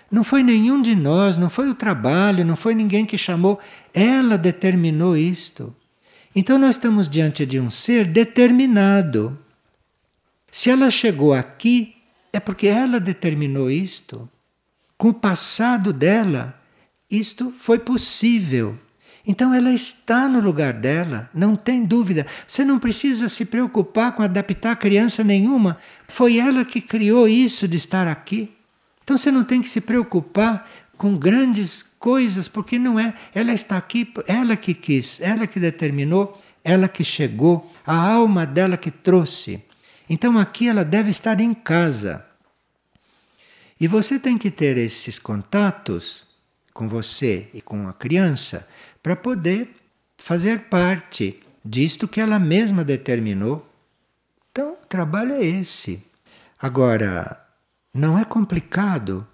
Não 0.09 0.22
foi 0.22 0.44
nenhum 0.44 0.80
de 0.80 0.94
nós, 0.94 1.37
não 1.37 1.50
foi 1.50 1.68
o 1.68 1.74
trabalho, 1.74 2.44
não 2.44 2.54
foi 2.54 2.72
ninguém 2.72 3.04
que 3.04 3.18
chamou, 3.18 3.59
ela 3.92 4.38
determinou 4.38 5.16
isto. 5.16 5.74
Então 6.37 6.56
nós 6.56 6.76
estamos 6.76 7.09
diante 7.09 7.44
de 7.44 7.59
um 7.59 7.68
ser 7.68 8.04
determinado. 8.04 9.37
Se 10.48 10.70
ela 10.70 10.88
chegou 10.88 11.35
aqui, 11.35 11.96
é 12.32 12.38
porque 12.38 12.68
ela 12.68 13.00
determinou 13.00 13.68
isto. 13.68 14.30
Com 14.96 15.09
o 15.09 15.14
passado 15.14 15.92
dela, 15.92 16.62
isto 17.11 17.52
foi 17.59 17.80
possível. 17.80 18.78
Então 19.26 19.52
ela 19.52 19.72
está 19.72 20.28
no 20.28 20.40
lugar 20.40 20.72
dela, 20.72 21.28
não 21.34 21.56
tem 21.56 21.84
dúvida. 21.84 22.24
Você 22.46 22.64
não 22.64 22.78
precisa 22.78 23.28
se 23.28 23.44
preocupar 23.44 24.12
com 24.12 24.22
adaptar 24.22 24.72
a 24.72 24.76
criança 24.76 25.24
nenhuma. 25.24 25.78
Foi 26.06 26.38
ela 26.38 26.64
que 26.64 26.80
criou 26.80 27.26
isso 27.26 27.66
de 27.66 27.76
estar 27.76 28.06
aqui. 28.06 28.54
Então 29.02 29.18
você 29.18 29.32
não 29.32 29.42
tem 29.42 29.60
que 29.60 29.68
se 29.68 29.80
preocupar 29.80 30.70
com 30.96 31.16
grandes 31.16 31.82
coisas, 31.82 32.46
porque 32.46 32.78
não 32.78 33.00
é. 33.00 33.12
Ela 33.34 33.52
está 33.52 33.76
aqui, 33.76 34.12
ela 34.28 34.56
que 34.56 34.72
quis, 34.72 35.20
ela 35.20 35.46
que 35.46 35.58
determinou, 35.58 36.40
ela 36.62 36.88
que 36.88 37.02
chegou, 37.02 37.70
a 37.84 37.96
alma 37.96 38.46
dela 38.46 38.76
que 38.76 38.92
trouxe. 38.92 39.62
Então 40.08 40.38
aqui 40.38 40.68
ela 40.68 40.84
deve 40.84 41.10
estar 41.10 41.40
em 41.40 41.52
casa. 41.52 42.24
E 43.78 43.88
você 43.88 44.20
tem 44.20 44.38
que 44.38 44.52
ter 44.52 44.78
esses 44.78 45.18
contatos 45.18 46.24
com 46.72 46.86
você 46.86 47.48
e 47.52 47.60
com 47.60 47.88
a 47.88 47.92
criança 47.92 48.66
para 49.06 49.14
poder 49.14 49.68
fazer 50.18 50.62
parte 50.62 51.38
disto 51.64 52.08
que 52.08 52.20
ela 52.20 52.40
mesma 52.40 52.82
determinou. 52.82 53.64
Então, 54.50 54.72
o 54.72 54.86
trabalho 54.88 55.32
é 55.34 55.44
esse. 55.44 56.02
Agora, 56.60 57.40
não 57.94 58.18
é 58.18 58.24
complicado. 58.24 59.24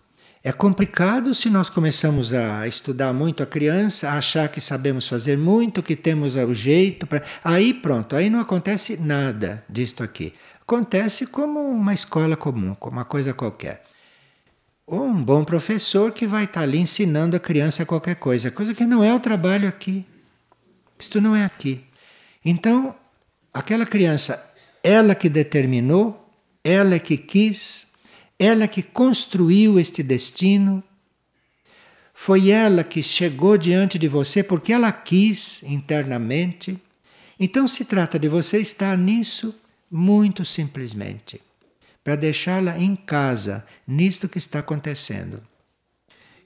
É 0.45 0.53
complicado 0.53 1.35
se 1.35 1.49
nós 1.49 1.71
começamos 1.71 2.35
a 2.35 2.69
estudar 2.69 3.15
muito 3.15 3.43
a 3.43 3.47
criança, 3.47 4.11
a 4.11 4.19
achar 4.19 4.47
que 4.51 4.61
sabemos 4.61 5.09
fazer 5.09 5.39
muito, 5.39 5.83
que 5.83 5.97
temos 5.97 6.37
o 6.37 6.53
jeito 6.53 7.07
para. 7.07 7.23
Aí 7.43 7.73
pronto, 7.73 8.15
aí 8.15 8.29
não 8.29 8.41
acontece 8.41 8.99
nada 8.99 9.65
disto 9.71 10.03
aqui. 10.03 10.35
Acontece 10.61 11.25
como 11.27 11.61
uma 11.61 11.95
escola 11.95 12.37
comum, 12.37 12.75
como 12.75 12.99
uma 12.99 13.07
coisa 13.07 13.33
qualquer. 13.33 13.83
Ou 14.87 15.05
um 15.05 15.23
bom 15.23 15.45
professor 15.45 16.13
que 16.13 16.27
vai 16.27 16.45
estar 16.45 16.63
ali 16.63 16.79
ensinando 16.79 17.37
a 17.37 17.41
criança 17.41 17.87
qualquer 17.87 18.17
coisa, 18.17 18.51
coisa 18.51 18.75
que 18.75 18.85
não 18.85 19.03
é 19.03 19.15
o 19.15 19.21
trabalho 19.21 19.69
aqui. 19.69 20.05
Isto 20.99 21.21
não 21.21 21.37
é 21.37 21.45
aqui. 21.45 21.85
Então, 22.45 22.95
aquela 23.55 23.87
criança, 23.87 24.43
ela 24.83 25.15
que 25.15 25.29
determinou, 25.29 26.29
ela 26.65 26.99
que 26.99 27.17
quis, 27.17 27.87
ela 28.39 28.67
que 28.67 28.83
construiu 28.83 29.79
este 29.79 30.03
destino, 30.03 30.83
foi 32.13 32.51
ela 32.51 32.85
que 32.85 33.03
chegou 33.03 33.57
diante 33.57 33.99
de 33.99 34.09
você 34.09 34.43
porque 34.43 34.73
ela 34.73 34.93
quis 34.93 35.63
internamente. 35.63 36.79
Então 37.39 37.67
se 37.67 37.85
trata 37.85 38.19
de 38.19 38.29
você 38.29 38.61
estar 38.61 38.97
nisso 38.99 39.55
muito 39.91 40.45
simplesmente 40.45 41.41
para 42.03 42.17
deixá-la 42.17 42.79
em 42.79 42.97
casa, 42.97 43.65
nisto 43.87 44.29
que 44.29 44.39
está 44.39 44.59
acontecendo. 44.59 45.43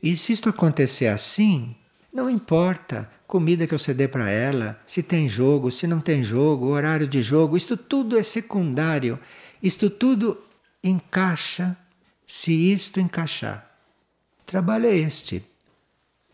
E 0.02 0.16
se 0.16 0.32
isto 0.32 0.48
acontecer 0.48 1.06
assim, 1.06 1.74
não 2.12 2.28
importa 2.28 3.10
comida 3.26 3.66
que 3.66 3.76
você 3.76 3.92
dê 3.92 4.06
para 4.06 4.30
ela, 4.30 4.80
se 4.86 5.02
tem 5.02 5.28
jogo, 5.28 5.70
se 5.70 5.86
não 5.86 6.00
tem 6.00 6.22
jogo, 6.22 6.66
horário 6.66 7.06
de 7.06 7.22
jogo, 7.22 7.56
isto 7.56 7.76
tudo 7.76 8.18
é 8.18 8.22
secundário. 8.22 9.18
Isto 9.62 9.90
tudo 9.90 10.38
encaixa 10.82 11.76
se 12.26 12.52
isto 12.52 13.00
encaixar. 13.00 13.70
Trabalho 14.44 14.86
é 14.86 14.96
este. 14.96 15.44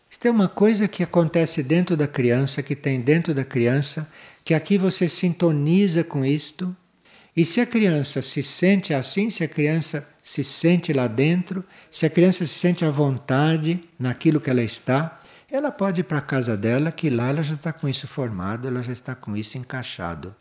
Isto 0.09 0.27
é 0.27 0.31
uma 0.31 0.47
coisa 0.47 0.87
que 0.87 1.01
acontece 1.01 1.63
dentro 1.63 1.97
da 1.97 2.07
criança, 2.07 2.61
que 2.61 2.75
tem 2.75 3.01
dentro 3.01 3.33
da 3.33 3.43
criança, 3.43 4.11
que 4.43 4.53
aqui 4.53 4.77
você 4.77 5.09
sintoniza 5.09 6.03
com 6.03 6.23
isto 6.23 6.75
e 7.35 7.43
se 7.45 7.59
a 7.59 7.65
criança 7.65 8.21
se 8.21 8.43
sente 8.43 8.93
assim, 8.93 9.29
se 9.29 9.43
a 9.43 9.47
criança 9.47 10.07
se 10.21 10.43
sente 10.43 10.93
lá 10.93 11.07
dentro, 11.07 11.65
se 11.89 12.05
a 12.05 12.09
criança 12.09 12.45
se 12.45 12.53
sente 12.53 12.85
à 12.85 12.91
vontade 12.91 13.83
naquilo 13.97 14.39
que 14.39 14.51
ela 14.51 14.61
está, 14.61 15.19
ela 15.49 15.71
pode 15.71 16.01
ir 16.01 16.03
para 16.03 16.19
a 16.19 16.21
casa 16.21 16.55
dela, 16.55 16.91
que 16.91 17.09
lá 17.09 17.29
ela 17.29 17.41
já 17.41 17.55
está 17.55 17.73
com 17.73 17.89
isso 17.89 18.07
formado, 18.07 18.67
ela 18.67 18.83
já 18.83 18.91
está 18.91 19.15
com 19.15 19.35
isso 19.35 19.57
encaixado. 19.57 20.35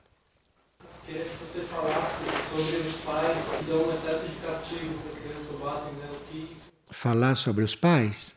Queria 1.07 1.24
que 1.24 1.31
você 1.44 1.66
falasse 1.66 2.22
sobre 2.50 2.88
os 2.88 2.96
pais 2.96 3.38
que 3.59 3.64
dão 3.64 3.78
um 3.78 3.94
excesso 3.94 4.28
de 4.28 4.35
castigo 4.46 4.98
para 4.98 5.12
a 5.12 5.22
criança, 5.22 5.64
batem 5.64 5.94
nela. 5.94 6.48
Falar 6.90 7.35
sobre 7.35 7.64
os 7.64 7.74
pais? 7.74 8.37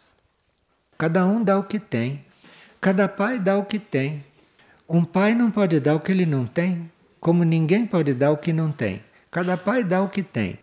Cada 0.98 1.26
um 1.26 1.44
dá 1.44 1.60
o 1.60 1.64
que 1.64 1.78
tem. 1.78 2.26
Cada 2.80 3.08
pai 3.08 3.38
dá 3.38 3.58
o 3.58 3.66
que 3.66 3.80
tem. 3.80 4.26
Um 4.88 5.04
pai 5.04 5.36
não 5.36 5.52
pode 5.52 5.80
dar 5.80 5.96
o 5.96 6.00
que 6.00 6.12
ele 6.12 6.26
não 6.26 6.46
tem. 6.46 6.90
Como 7.26 7.44
ninguém 7.44 7.88
pode 7.88 8.14
dar 8.14 8.30
o 8.30 8.38
que 8.38 8.54
não 8.54 8.72
tem. 8.72 9.02
Cada 9.32 9.58
pai 9.58 9.84
dá 9.84 10.00
o 10.00 10.10
que 10.10 10.22
tem. 10.22 10.60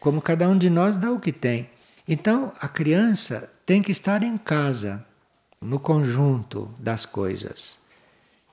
Como 0.00 0.22
cada 0.22 0.48
um 0.48 0.56
de 0.56 0.70
nós 0.70 0.96
dá 0.96 1.12
o 1.12 1.20
que 1.20 1.32
tem. 1.32 1.68
Então, 2.08 2.50
a 2.58 2.66
criança 2.66 3.52
tem 3.66 3.82
que 3.82 3.92
estar 3.92 4.22
em 4.22 4.38
casa, 4.38 5.04
no 5.60 5.78
conjunto 5.78 6.74
das 6.78 7.04
coisas. 7.04 7.78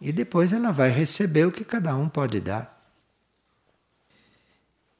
E 0.01 0.11
depois 0.11 0.51
ela 0.51 0.69
vai 0.73 0.89
receber 0.89 1.45
o 1.45 1.51
que 1.51 1.63
cada 1.63 1.95
um 1.95 2.09
pode 2.09 2.41
dar. 2.41 2.77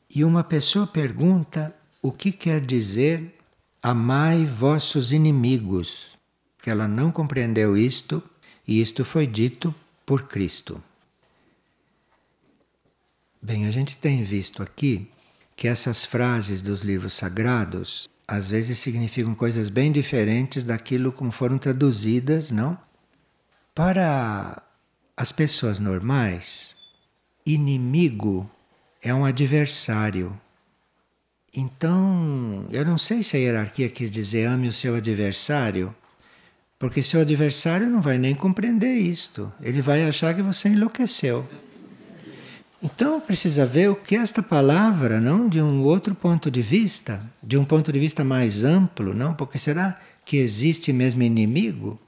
E 0.09 0.23
uma 0.23 0.45
pessoa 0.45 0.87
pergunta 0.87 1.75
o 2.01 2.13
que 2.13 2.31
quer 2.31 2.61
dizer 2.61 3.37
amai 3.83 4.45
vossos 4.45 5.11
inimigos, 5.11 6.17
que 6.61 6.69
ela 6.69 6.87
não 6.87 7.11
compreendeu 7.11 7.75
isto, 7.75 8.23
e 8.65 8.79
isto 8.79 9.03
foi 9.03 9.27
dito 9.27 9.75
por 10.05 10.23
Cristo. 10.23 10.81
Bem, 13.41 13.67
a 13.67 13.71
gente 13.71 13.97
tem 13.97 14.23
visto 14.23 14.63
aqui 14.63 15.09
que 15.55 15.67
essas 15.67 16.05
frases 16.05 16.61
dos 16.61 16.81
livros 16.81 17.13
sagrados 17.13 18.09
às 18.27 18.49
vezes 18.49 18.77
significam 18.79 19.33
coisas 19.33 19.69
bem 19.69 19.91
diferentes 19.91 20.63
daquilo 20.63 21.11
como 21.11 21.31
foram 21.31 21.57
traduzidas, 21.57 22.51
não? 22.51 22.77
Para 23.73 24.61
as 25.15 25.31
pessoas 25.31 25.79
normais, 25.79 26.75
inimigo 27.45 28.49
é 29.01 29.13
um 29.13 29.23
adversário. 29.23 30.37
Então, 31.55 32.65
eu 32.69 32.85
não 32.85 32.97
sei 32.97 33.23
se 33.23 33.37
a 33.37 33.39
hierarquia 33.39 33.89
quis 33.89 34.11
dizer 34.11 34.45
ame 34.45 34.67
o 34.67 34.73
seu 34.73 34.95
adversário, 34.95 35.95
porque 36.77 37.01
seu 37.01 37.21
adversário 37.21 37.87
não 37.87 38.01
vai 38.01 38.17
nem 38.17 38.35
compreender 38.35 38.93
isto. 38.93 39.51
Ele 39.61 39.81
vai 39.81 40.05
achar 40.05 40.35
que 40.35 40.41
você 40.41 40.69
enlouqueceu. 40.69 41.47
Então 42.81 43.19
precisa 43.19 43.65
ver 43.65 43.89
o 43.89 43.95
que 43.95 44.15
esta 44.15 44.43
palavra, 44.43 45.19
não 45.19 45.49
de 45.49 45.61
um 45.61 45.81
outro 45.81 46.13
ponto 46.13 46.51
de 46.51 46.61
vista, 46.61 47.23
de 47.41 47.57
um 47.57 47.65
ponto 47.65 47.91
de 47.91 47.99
vista 47.99 48.23
mais 48.23 48.63
amplo, 48.63 49.13
não? 49.13 49.33
Porque 49.33 49.57
será 49.57 49.99
que 50.23 50.37
existe 50.37 50.93
mesmo 50.93 51.23
inimigo? 51.23 51.99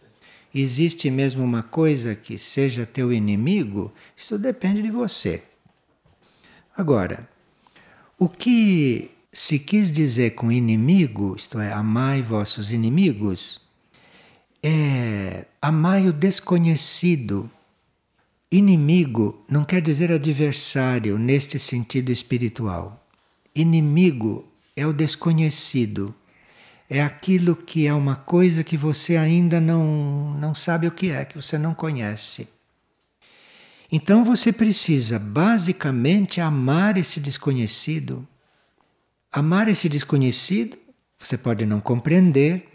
Existe 0.53 1.09
mesmo 1.09 1.43
uma 1.43 1.63
coisa 1.63 2.13
que 2.13 2.37
seja 2.37 2.85
teu 2.85 3.11
inimigo? 3.11 3.91
Isso 4.15 4.37
depende 4.37 4.81
de 4.81 4.91
você. 4.91 5.43
Agora, 6.77 7.27
o 8.17 8.29
que 8.29 9.11
se 9.31 9.57
quis 9.57 9.91
dizer 9.91 10.31
com 10.31 10.51
inimigo, 10.51 11.35
isto 11.35 11.59
é, 11.59 11.71
amai 11.71 12.21
vossos 12.21 12.71
inimigos, 12.71 13.61
é 14.61 15.45
amai 15.61 16.07
o 16.07 16.13
desconhecido 16.13 17.49
Inimigo 18.51 19.45
não 19.47 19.63
quer 19.63 19.79
dizer 19.79 20.11
adversário 20.11 21.19
neste 21.19 21.59
sentido 21.59 22.11
espiritual. 22.11 23.07
Inimigo 23.53 24.47
é 24.75 24.87
o 24.87 24.93
desconhecido. 24.93 26.15
É 26.89 27.03
aquilo 27.03 27.55
que 27.55 27.85
é 27.85 27.93
uma 27.93 28.15
coisa 28.15 28.63
que 28.63 28.75
você 28.75 29.15
ainda 29.17 29.61
não, 29.61 30.33
não 30.39 30.55
sabe 30.55 30.87
o 30.87 30.91
que 30.91 31.11
é, 31.11 31.25
que 31.25 31.35
você 31.35 31.59
não 31.59 31.75
conhece. 31.75 32.49
Então 33.91 34.23
você 34.23 34.51
precisa 34.51 35.19
basicamente 35.19 36.41
amar 36.41 36.97
esse 36.97 37.19
desconhecido. 37.19 38.27
Amar 39.31 39.67
esse 39.67 39.87
desconhecido, 39.87 40.75
você 41.19 41.37
pode 41.37 41.67
não 41.67 41.79
compreender, 41.79 42.67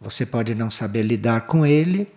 você 0.00 0.26
pode 0.26 0.52
não 0.52 0.68
saber 0.68 1.04
lidar 1.04 1.42
com 1.42 1.64
ele, 1.64 2.08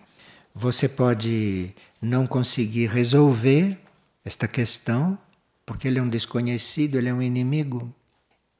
você 0.55 0.89
pode 0.89 1.71
não 2.05 2.27
conseguir 2.27 2.87
resolver 2.87 3.77
esta 4.23 4.47
questão, 4.47 5.17
porque 5.65 5.87
ele 5.87 5.99
é 5.99 6.01
um 6.01 6.09
desconhecido, 6.09 6.97
ele 6.97 7.09
é 7.09 7.13
um 7.13 7.21
inimigo. 7.21 7.93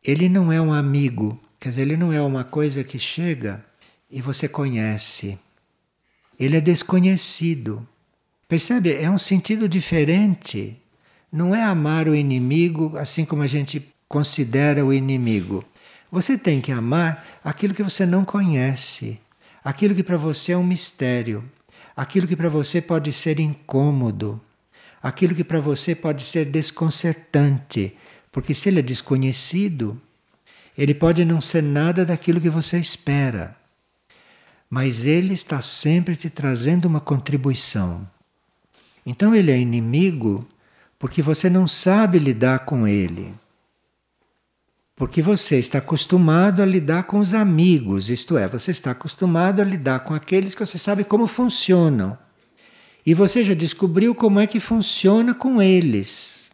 Ele 0.04 0.28
não 0.28 0.52
é 0.52 0.60
um 0.60 0.74
amigo, 0.74 1.40
quer 1.60 1.70
dizer, 1.70 1.84
ele 1.84 1.98
não 1.98 2.12
é 2.12 2.22
uma 2.22 2.44
coisa 2.44 2.84
que 2.84 3.00
chega 3.00 3.64
e 4.10 4.22
você 4.22 4.48
conhece. 4.48 5.38
Ele 6.40 6.58
é 6.58 6.62
desconhecido. 6.62 7.88
Percebe? 8.48 8.94
É 8.94 9.10
um 9.10 9.18
sentido 9.18 9.70
diferente. 9.70 10.80
Não 11.32 11.56
é 11.56 11.64
amar 11.64 12.08
o 12.08 12.16
inimigo 12.16 12.98
assim 12.98 13.26
como 13.26 13.42
a 13.42 13.48
gente 13.48 13.88
considera 14.08 14.86
o 14.86 14.94
inimigo. 14.94 15.64
Você 16.12 16.38
tem 16.38 16.62
que 16.62 16.72
amar 16.72 17.26
aquilo 17.44 17.74
que 17.74 17.84
você 17.84 18.06
não 18.06 18.24
conhece, 18.24 19.20
aquilo 19.64 19.96
que 19.96 20.04
para 20.04 20.18
você 20.18 20.52
é 20.52 20.58
um 20.58 20.64
mistério 20.64 21.44
aquilo 21.96 22.28
que 22.28 22.36
para 22.36 22.50
você 22.50 22.82
pode 22.82 23.12
ser 23.14 23.40
incômodo, 23.40 24.42
aquilo 25.02 25.34
que 25.34 25.44
para 25.44 25.60
você 25.60 25.96
pode 25.96 26.24
ser 26.24 26.46
desconcertante, 26.46 27.96
Porque 28.32 28.54
se 28.54 28.68
ele 28.68 28.80
é 28.80 28.82
desconhecido, 28.82 30.00
ele 30.78 30.94
pode 30.94 31.24
não 31.24 31.40
ser 31.40 31.64
nada 31.64 32.04
daquilo 32.04 32.42
que 32.42 32.50
você 32.50 32.78
espera. 32.78 33.56
Mas 34.70 35.06
ele 35.06 35.34
está 35.34 35.62
sempre 35.62 36.18
te 36.18 36.30
trazendo 36.30 36.86
uma 36.86 37.00
contribuição. 37.00 38.06
Então 39.06 39.34
ele 39.34 39.52
é 39.52 39.58
inimigo 39.58 40.46
porque 41.00 41.22
você 41.22 41.50
não 41.50 41.66
sabe 41.66 42.20
lidar 42.20 42.66
com 42.66 42.86
ele. 42.86 43.34
Porque 44.96 45.22
você 45.22 45.60
está 45.60 45.80
acostumado 45.80 46.62
a 46.62 46.66
lidar 46.66 47.04
com 47.04 47.20
os 47.20 47.34
amigos, 47.34 48.10
isto 48.10 48.38
é, 48.38 48.48
você 48.48 48.72
está 48.72 48.92
acostumado 48.92 49.62
a 49.62 49.66
lidar 49.66 50.00
com 50.02 50.14
aqueles 50.14 50.56
que 50.56 50.66
você 50.66 50.78
sabe 50.78 51.04
como 51.04 51.28
funcionam. 51.28 52.18
E 53.06 53.14
você 53.14 53.44
já 53.44 53.54
descobriu 53.54 54.16
como 54.16 54.40
é 54.40 54.48
que 54.48 54.60
funciona 54.60 55.34
com 55.34 55.62
eles. 55.62 56.50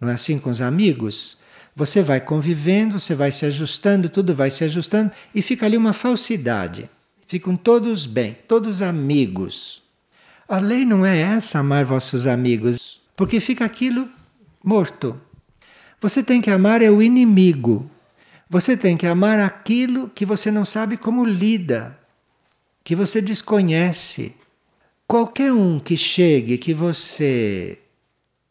Não 0.00 0.08
é 0.08 0.14
assim 0.14 0.38
com 0.38 0.50
os 0.50 0.60
amigos? 0.60 1.36
Você 1.74 2.02
vai 2.02 2.20
convivendo, 2.20 2.98
você 2.98 3.14
vai 3.14 3.32
se 3.32 3.44
ajustando, 3.44 4.08
tudo 4.08 4.34
vai 4.34 4.50
se 4.50 4.62
ajustando 4.62 5.10
e 5.34 5.42
fica 5.42 5.66
ali 5.66 5.76
uma 5.76 5.92
falsidade. 5.92 6.88
Ficam 7.26 7.56
todos 7.56 8.06
bem, 8.06 8.36
todos 8.46 8.82
amigos. 8.82 9.82
A 10.46 10.58
lei 10.58 10.84
não 10.84 11.04
é 11.04 11.18
essa, 11.18 11.58
amar 11.58 11.84
vossos 11.84 12.26
amigos, 12.26 13.00
porque 13.16 13.40
fica 13.40 13.64
aquilo 13.64 14.08
morto. 14.62 15.20
Você 16.02 16.20
tem 16.20 16.40
que 16.40 16.50
amar 16.50 16.82
é 16.82 16.90
o 16.90 17.00
inimigo. 17.00 17.88
Você 18.50 18.76
tem 18.76 18.96
que 18.96 19.06
amar 19.06 19.38
aquilo 19.38 20.08
que 20.08 20.26
você 20.26 20.50
não 20.50 20.64
sabe 20.64 20.96
como 20.96 21.24
lida, 21.24 21.96
que 22.82 22.96
você 22.96 23.22
desconhece. 23.22 24.34
Qualquer 25.06 25.52
um 25.52 25.78
que 25.78 25.96
chegue 25.96 26.58
que 26.58 26.74
você 26.74 27.78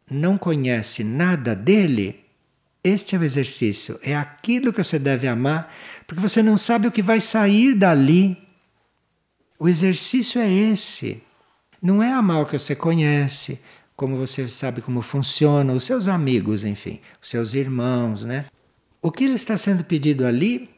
não 0.10 0.38
conhece 0.38 1.04
nada 1.04 1.54
dele, 1.54 2.24
este 2.82 3.18
é 3.18 3.20
o 3.20 3.24
exercício. 3.24 4.00
É 4.02 4.16
aquilo 4.16 4.72
que 4.72 4.82
você 4.82 4.98
deve 4.98 5.28
amar, 5.28 5.76
porque 6.08 6.22
você 6.22 6.42
não 6.42 6.58
sabe 6.58 6.88
o 6.88 6.92
que 6.92 7.02
vai 7.02 7.20
sair 7.20 7.76
dali. 7.76 8.38
O 9.60 9.68
exercício 9.68 10.40
é 10.40 10.50
esse. 10.50 11.22
Não 11.82 12.02
é 12.02 12.14
amar 12.14 12.44
o 12.44 12.46
que 12.46 12.58
você 12.58 12.78
conhece, 12.78 13.60
como 13.96 14.18
você 14.18 14.48
sabe 14.50 14.82
como 14.82 15.02
funciona, 15.02 15.74
os 15.74 15.84
seus 15.84 16.08
amigos, 16.08 16.66
enfim, 16.66 17.00
os 17.22 17.30
seus 17.30 17.54
irmãos, 17.54 18.26
né? 18.26 18.46
O 19.02 19.12
que 19.12 19.24
ele 19.24 19.34
está 19.34 19.58
sendo 19.58 19.84
pedido 19.84 20.26
ali 20.26 20.70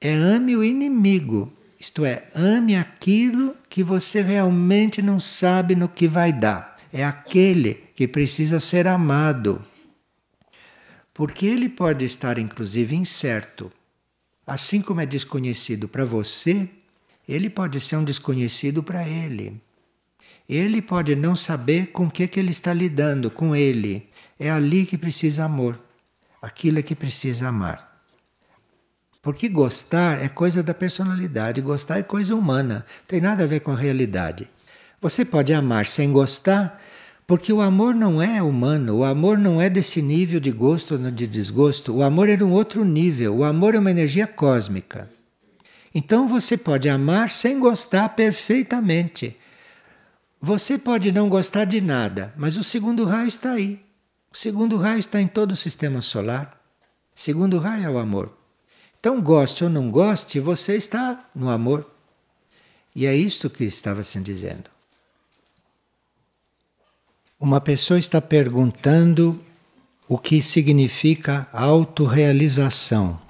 é 0.00 0.12
ame 0.12 0.56
o 0.56 0.64
inimigo, 0.64 1.52
isto 1.78 2.04
é, 2.04 2.28
ame 2.34 2.76
aquilo 2.76 3.56
que 3.68 3.84
você 3.84 4.20
realmente 4.20 5.00
não 5.00 5.20
sabe 5.20 5.76
no 5.76 5.88
que 5.88 6.08
vai 6.08 6.32
dar. 6.32 6.76
É 6.92 7.04
aquele 7.04 7.74
que 7.94 8.08
precisa 8.08 8.58
ser 8.58 8.86
amado. 8.86 9.64
Porque 11.14 11.46
ele 11.46 11.68
pode 11.68 12.04
estar, 12.04 12.38
inclusive, 12.38 12.96
incerto. 12.96 13.70
Assim 14.46 14.80
como 14.80 15.00
é 15.00 15.06
desconhecido 15.06 15.86
para 15.88 16.04
você, 16.04 16.68
ele 17.28 17.50
pode 17.50 17.80
ser 17.80 17.96
um 17.96 18.04
desconhecido 18.04 18.82
para 18.82 19.06
ele. 19.06 19.60
Ele 20.48 20.80
pode 20.80 21.14
não 21.14 21.36
saber 21.36 21.88
com 21.88 22.06
o 22.06 22.10
que, 22.10 22.26
que 22.26 22.40
ele 22.40 22.50
está 22.50 22.72
lidando 22.72 23.30
com 23.30 23.54
ele. 23.54 24.08
É 24.40 24.50
ali 24.50 24.86
que 24.86 24.96
precisa 24.96 25.44
amor. 25.44 25.78
Aquilo 26.40 26.78
é 26.78 26.82
que 26.82 26.94
precisa 26.94 27.48
amar. 27.48 27.88
Porque 29.20 29.48
gostar 29.48 30.22
é 30.22 30.28
coisa 30.28 30.62
da 30.62 30.72
personalidade, 30.72 31.60
gostar 31.60 31.98
é 31.98 32.02
coisa 32.02 32.34
humana, 32.34 32.86
tem 33.06 33.20
nada 33.20 33.44
a 33.44 33.46
ver 33.46 33.60
com 33.60 33.72
a 33.72 33.76
realidade. 33.76 34.48
Você 35.02 35.24
pode 35.24 35.52
amar 35.52 35.86
sem 35.86 36.12
gostar, 36.12 36.80
porque 37.26 37.52
o 37.52 37.60
amor 37.60 37.94
não 37.94 38.22
é 38.22 38.40
humano, 38.40 38.98
o 38.98 39.04
amor 39.04 39.36
não 39.36 39.60
é 39.60 39.68
desse 39.68 40.00
nível 40.00 40.40
de 40.40 40.50
gosto 40.50 40.94
ou 40.94 41.10
de 41.10 41.26
desgosto, 41.26 41.96
o 41.96 42.02
amor 42.02 42.28
é 42.28 42.42
um 42.42 42.52
outro 42.52 42.84
nível, 42.84 43.36
o 43.36 43.44
amor 43.44 43.74
é 43.74 43.78
uma 43.78 43.90
energia 43.90 44.26
cósmica. 44.26 45.10
Então 45.94 46.26
você 46.26 46.56
pode 46.56 46.88
amar 46.88 47.28
sem 47.28 47.58
gostar 47.58 48.08
perfeitamente. 48.10 49.36
Você 50.40 50.78
pode 50.78 51.10
não 51.10 51.28
gostar 51.28 51.64
de 51.64 51.80
nada, 51.80 52.32
mas 52.36 52.56
o 52.56 52.62
segundo 52.62 53.04
raio 53.04 53.28
está 53.28 53.52
aí. 53.52 53.84
O 54.32 54.36
segundo 54.36 54.76
raio 54.76 54.98
está 54.98 55.20
em 55.20 55.26
todo 55.26 55.52
o 55.52 55.56
sistema 55.56 56.00
solar. 56.00 56.60
O 57.14 57.20
segundo 57.20 57.58
raio 57.58 57.86
é 57.86 57.90
o 57.90 57.98
amor. 57.98 58.32
Então, 59.00 59.20
goste 59.20 59.64
ou 59.64 59.70
não 59.70 59.90
goste, 59.90 60.38
você 60.38 60.76
está 60.76 61.28
no 61.34 61.48
amor. 61.48 61.88
E 62.94 63.06
é 63.06 63.14
isto 63.14 63.48
que 63.50 63.64
estava 63.64 64.02
se 64.02 64.18
dizendo. 64.20 64.70
Uma 67.38 67.60
pessoa 67.60 67.98
está 67.98 68.20
perguntando 68.20 69.40
o 70.08 70.18
que 70.18 70.42
significa 70.42 71.48
autorrealização. 71.52 73.20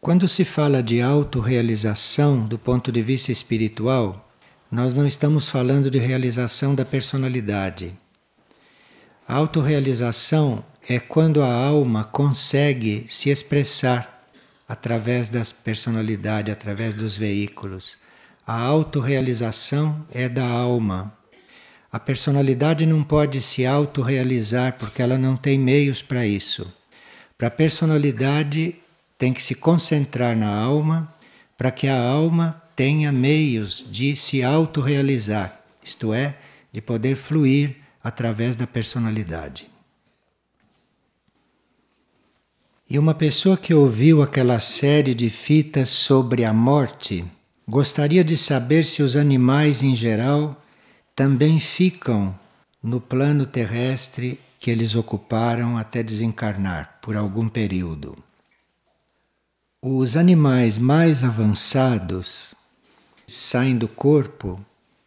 Quando 0.00 0.28
se 0.28 0.44
fala 0.44 0.82
de 0.82 1.00
autorrealização 1.02 2.46
do 2.46 2.58
ponto 2.58 2.92
de 2.92 3.02
vista 3.02 3.32
espiritual, 3.32 4.29
nós 4.70 4.94
não 4.94 5.04
estamos 5.04 5.48
falando 5.48 5.90
de 5.90 5.98
realização 5.98 6.74
da 6.74 6.84
personalidade. 6.84 7.92
A 9.26 9.34
autorrealização 9.34 10.64
é 10.88 11.00
quando 11.00 11.42
a 11.42 11.52
alma 11.52 12.04
consegue 12.04 13.04
se 13.08 13.30
expressar 13.30 14.24
através 14.68 15.28
das 15.28 15.52
personalidades, 15.52 16.52
através 16.52 16.94
dos 16.94 17.16
veículos. 17.16 17.98
A 18.46 18.60
autorrealização 18.60 20.06
é 20.12 20.28
da 20.28 20.46
alma. 20.46 21.12
A 21.92 21.98
personalidade 21.98 22.86
não 22.86 23.02
pode 23.02 23.42
se 23.42 23.66
autorrealizar 23.66 24.78
porque 24.78 25.02
ela 25.02 25.18
não 25.18 25.36
tem 25.36 25.58
meios 25.58 26.00
para 26.00 26.24
isso. 26.24 26.72
Para 27.36 27.48
a 27.48 27.50
personalidade 27.50 28.76
tem 29.18 29.32
que 29.32 29.42
se 29.42 29.56
concentrar 29.56 30.36
na 30.36 30.48
alma 30.48 31.08
para 31.58 31.72
que 31.72 31.88
a 31.88 32.00
alma 32.00 32.62
tenha 32.80 33.12
meios 33.12 33.84
de 33.90 34.16
se 34.16 34.42
autorrealizar, 34.42 35.60
isto 35.84 36.14
é, 36.14 36.38
de 36.72 36.80
poder 36.80 37.14
fluir 37.14 37.76
através 38.02 38.56
da 38.56 38.66
personalidade. 38.66 39.68
E 42.88 42.98
uma 42.98 43.12
pessoa 43.12 43.58
que 43.58 43.74
ouviu 43.74 44.22
aquela 44.22 44.58
série 44.60 45.12
de 45.12 45.28
fitas 45.28 45.90
sobre 45.90 46.42
a 46.42 46.54
morte 46.54 47.22
gostaria 47.68 48.24
de 48.24 48.34
saber 48.34 48.86
se 48.86 49.02
os 49.02 49.14
animais 49.14 49.82
em 49.82 49.94
geral 49.94 50.64
também 51.14 51.60
ficam 51.60 52.34
no 52.82 52.98
plano 52.98 53.44
terrestre 53.44 54.40
que 54.58 54.70
eles 54.70 54.94
ocuparam 54.94 55.76
até 55.76 56.02
desencarnar 56.02 56.98
por 57.02 57.14
algum 57.14 57.46
período. 57.46 58.16
Os 59.82 60.16
animais 60.16 60.78
mais 60.78 61.22
avançados 61.22 62.58
saem 63.32 63.76
do 63.76 63.86
corpo 63.86 64.64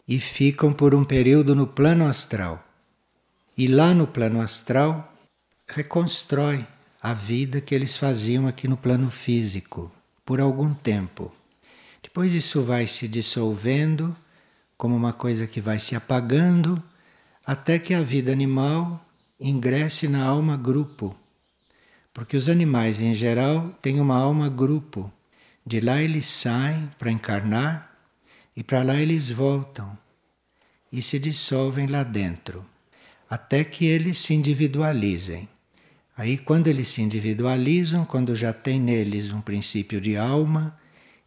e 0.07 0.19
ficam 0.19 0.71
por 0.71 0.95
um 0.95 1.03
período 1.03 1.53
no 1.53 1.67
plano 1.67 2.07
astral. 2.07 2.65
E 3.57 3.67
lá 3.67 3.93
no 3.93 4.07
plano 4.07 4.41
astral 4.41 5.13
reconstrói 5.67 6.65
a 7.01 7.13
vida 7.13 7.59
que 7.59 7.75
eles 7.75 7.97
faziam 7.97 8.47
aqui 8.47 8.67
no 8.67 8.77
plano 8.77 9.11
físico 9.11 9.91
por 10.25 10.39
algum 10.39 10.73
tempo. 10.73 11.33
Depois 12.01 12.33
isso 12.33 12.61
vai 12.61 12.87
se 12.87 13.07
dissolvendo 13.07 14.15
como 14.77 14.95
uma 14.95 15.11
coisa 15.13 15.45
que 15.45 15.59
vai 15.59 15.79
se 15.79 15.95
apagando 15.95 16.81
até 17.45 17.77
que 17.77 17.93
a 17.93 18.01
vida 18.01 18.31
animal 18.31 19.05
ingresse 19.39 20.07
na 20.07 20.23
alma 20.23 20.55
grupo. 20.55 21.13
Porque 22.13 22.37
os 22.37 22.47
animais 22.47 23.01
em 23.01 23.13
geral 23.13 23.69
têm 23.81 23.99
uma 23.99 24.17
alma 24.17 24.47
grupo. 24.47 25.11
De 25.65 25.81
lá 25.81 26.01
eles 26.01 26.25
saem 26.25 26.89
para 26.97 27.11
encarnar 27.11 27.92
e 28.55 28.63
para 28.63 28.83
lá 28.83 28.95
eles 28.95 29.29
voltam 29.29 29.97
e 30.91 31.01
se 31.01 31.17
dissolvem 31.17 31.87
lá 31.87 32.03
dentro, 32.03 32.65
até 33.29 33.63
que 33.63 33.85
eles 33.85 34.19
se 34.19 34.33
individualizem. 34.33 35.49
Aí, 36.15 36.37
quando 36.37 36.67
eles 36.67 36.87
se 36.89 37.01
individualizam, 37.01 38.05
quando 38.05 38.35
já 38.35 38.53
tem 38.53 38.79
neles 38.79 39.31
um 39.31 39.41
princípio 39.41 39.99
de 39.99 40.15
alma, 40.15 40.77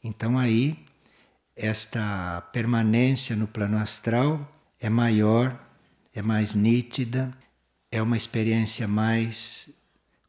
então 0.03 0.39
aí 0.39 0.79
esta 1.57 2.43
permanência 2.53 3.35
no 3.35 3.49
plano 3.49 3.79
astral 3.79 4.49
é 4.79 4.89
maior, 4.89 5.59
é 6.14 6.22
mais 6.22 6.55
nítida, 6.55 7.37
é 7.91 8.01
uma 8.01 8.16
experiência 8.16 8.87
mais 8.87 9.70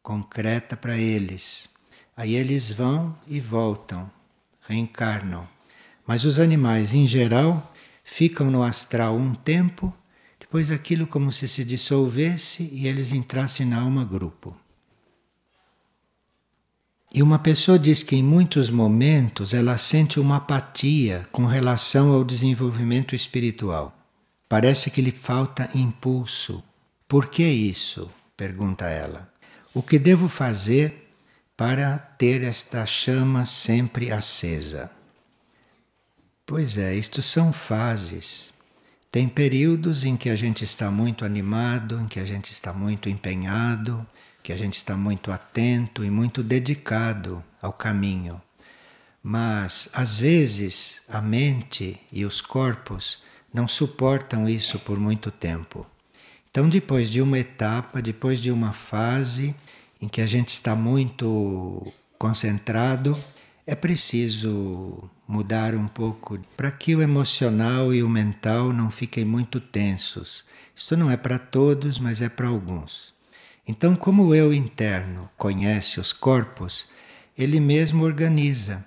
concreta 0.02 0.76
para 0.76 0.98
eles. 0.98 1.70
Aí 2.16 2.34
eles 2.34 2.72
vão 2.72 3.16
e 3.28 3.40
voltam, 3.40 4.10
reencarnam. 4.62 5.57
Mas 6.08 6.24
os 6.24 6.40
animais, 6.40 6.94
em 6.94 7.06
geral, 7.06 7.74
ficam 8.02 8.50
no 8.50 8.64
astral 8.64 9.18
um 9.18 9.36
tempo, 9.36 9.94
depois 10.40 10.72
aquilo 10.72 11.06
como 11.06 11.32
se 11.34 11.48
se 11.50 11.66
dissolvesse 11.66 12.70
e 12.72 12.88
eles 12.88 13.12
entrassem 13.12 13.66
na 13.66 13.82
alma 13.82 14.06
grupo. 14.06 14.56
E 17.14 17.22
uma 17.22 17.40
pessoa 17.40 17.78
diz 17.78 18.04
que 18.04 18.16
em 18.16 18.24
muitos 18.24 18.70
momentos 18.70 19.54
ela 19.54 19.78
sente 19.78 20.20
uma 20.20 20.38
apatia 20.38 21.28
com 21.32 21.46
relação 21.46 22.14
ao 22.14 22.24
desenvolvimento 22.24 23.14
espiritual. 23.14 23.94
Parece 24.48 24.90
que 24.90 25.02
lhe 25.02 25.12
falta 25.12 25.70
impulso. 25.76 26.64
Por 27.08 27.28
que 27.28 27.44
isso? 27.44 28.10
pergunta 28.38 28.86
ela. 28.86 29.30
O 29.74 29.82
que 29.82 30.00
devo 30.00 30.30
fazer 30.30 31.12
para 31.58 31.98
ter 31.98 32.44
esta 32.44 32.86
chama 32.86 33.46
sempre 33.46 34.12
acesa? 34.12 34.97
Pois 36.48 36.78
é, 36.78 36.96
isto 36.96 37.22
são 37.22 37.52
fases. 37.52 38.54
Tem 39.12 39.28
períodos 39.28 40.06
em 40.06 40.16
que 40.16 40.30
a 40.30 40.36
gente 40.36 40.64
está 40.64 40.90
muito 40.90 41.26
animado, 41.26 42.00
em 42.00 42.08
que 42.08 42.22
a 42.22 42.26
gente 42.26 42.54
está 42.54 42.72
muito 42.72 43.10
empenhado, 43.10 44.08
que 44.42 44.54
a 44.54 44.56
gente 44.56 44.76
está 44.76 44.96
muito 44.96 45.30
atento 45.30 46.06
e 46.06 46.10
muito 46.10 46.42
dedicado 46.42 47.44
ao 47.62 47.74
caminho. 47.74 48.42
Mas 49.22 49.90
às 49.92 50.20
vezes 50.20 51.04
a 51.10 51.22
mente 51.22 52.00
e 52.14 52.24
os 52.24 52.40
corpos 52.40 53.22
não 53.54 53.68
suportam 53.68 54.48
isso 54.48 54.80
por 54.80 54.98
muito 54.98 55.30
tempo. 55.30 55.86
Então, 56.50 56.70
depois 56.70 57.10
de 57.10 57.22
uma 57.22 57.38
etapa, 57.38 58.02
depois 58.02 58.40
de 58.40 58.52
uma 58.52 58.72
fase 58.72 59.54
em 60.02 60.08
que 60.08 60.22
a 60.22 60.26
gente 60.26 60.48
está 60.48 60.74
muito 60.74 61.92
concentrado, 62.18 63.22
é 63.68 63.76
preciso 63.76 65.10
mudar 65.28 65.76
um 65.76 65.90
pouco 65.90 66.40
para 66.56 66.72
que 66.72 66.96
o 66.96 67.02
emocional 67.02 67.94
e 67.94 68.02
o 68.02 68.08
mental 68.08 68.72
não 68.72 68.90
fiquem 68.90 69.26
muito 69.26 69.60
tensos. 69.60 70.46
Isto 70.74 70.96
não 70.96 71.12
é 71.12 71.18
para 71.18 71.38
todos, 71.38 72.00
mas 72.00 72.22
é 72.22 72.30
para 72.30 72.48
alguns. 72.48 73.14
Então, 73.68 73.94
como 73.94 74.28
o 74.28 74.34
eu 74.34 74.54
interno 74.54 75.30
conhece 75.36 76.00
os 76.00 76.14
corpos, 76.14 76.88
ele 77.38 77.60
mesmo 77.60 78.06
organiza 78.06 78.86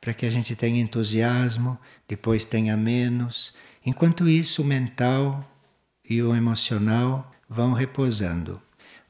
para 0.00 0.14
que 0.14 0.24
a 0.24 0.30
gente 0.30 0.56
tenha 0.56 0.80
entusiasmo, 0.80 1.78
depois 2.08 2.46
tenha 2.46 2.74
menos. 2.74 3.52
Enquanto 3.84 4.26
isso, 4.26 4.62
o 4.62 4.64
mental 4.64 5.46
e 6.08 6.22
o 6.22 6.34
emocional 6.34 7.30
vão 7.46 7.74
repousando, 7.74 8.62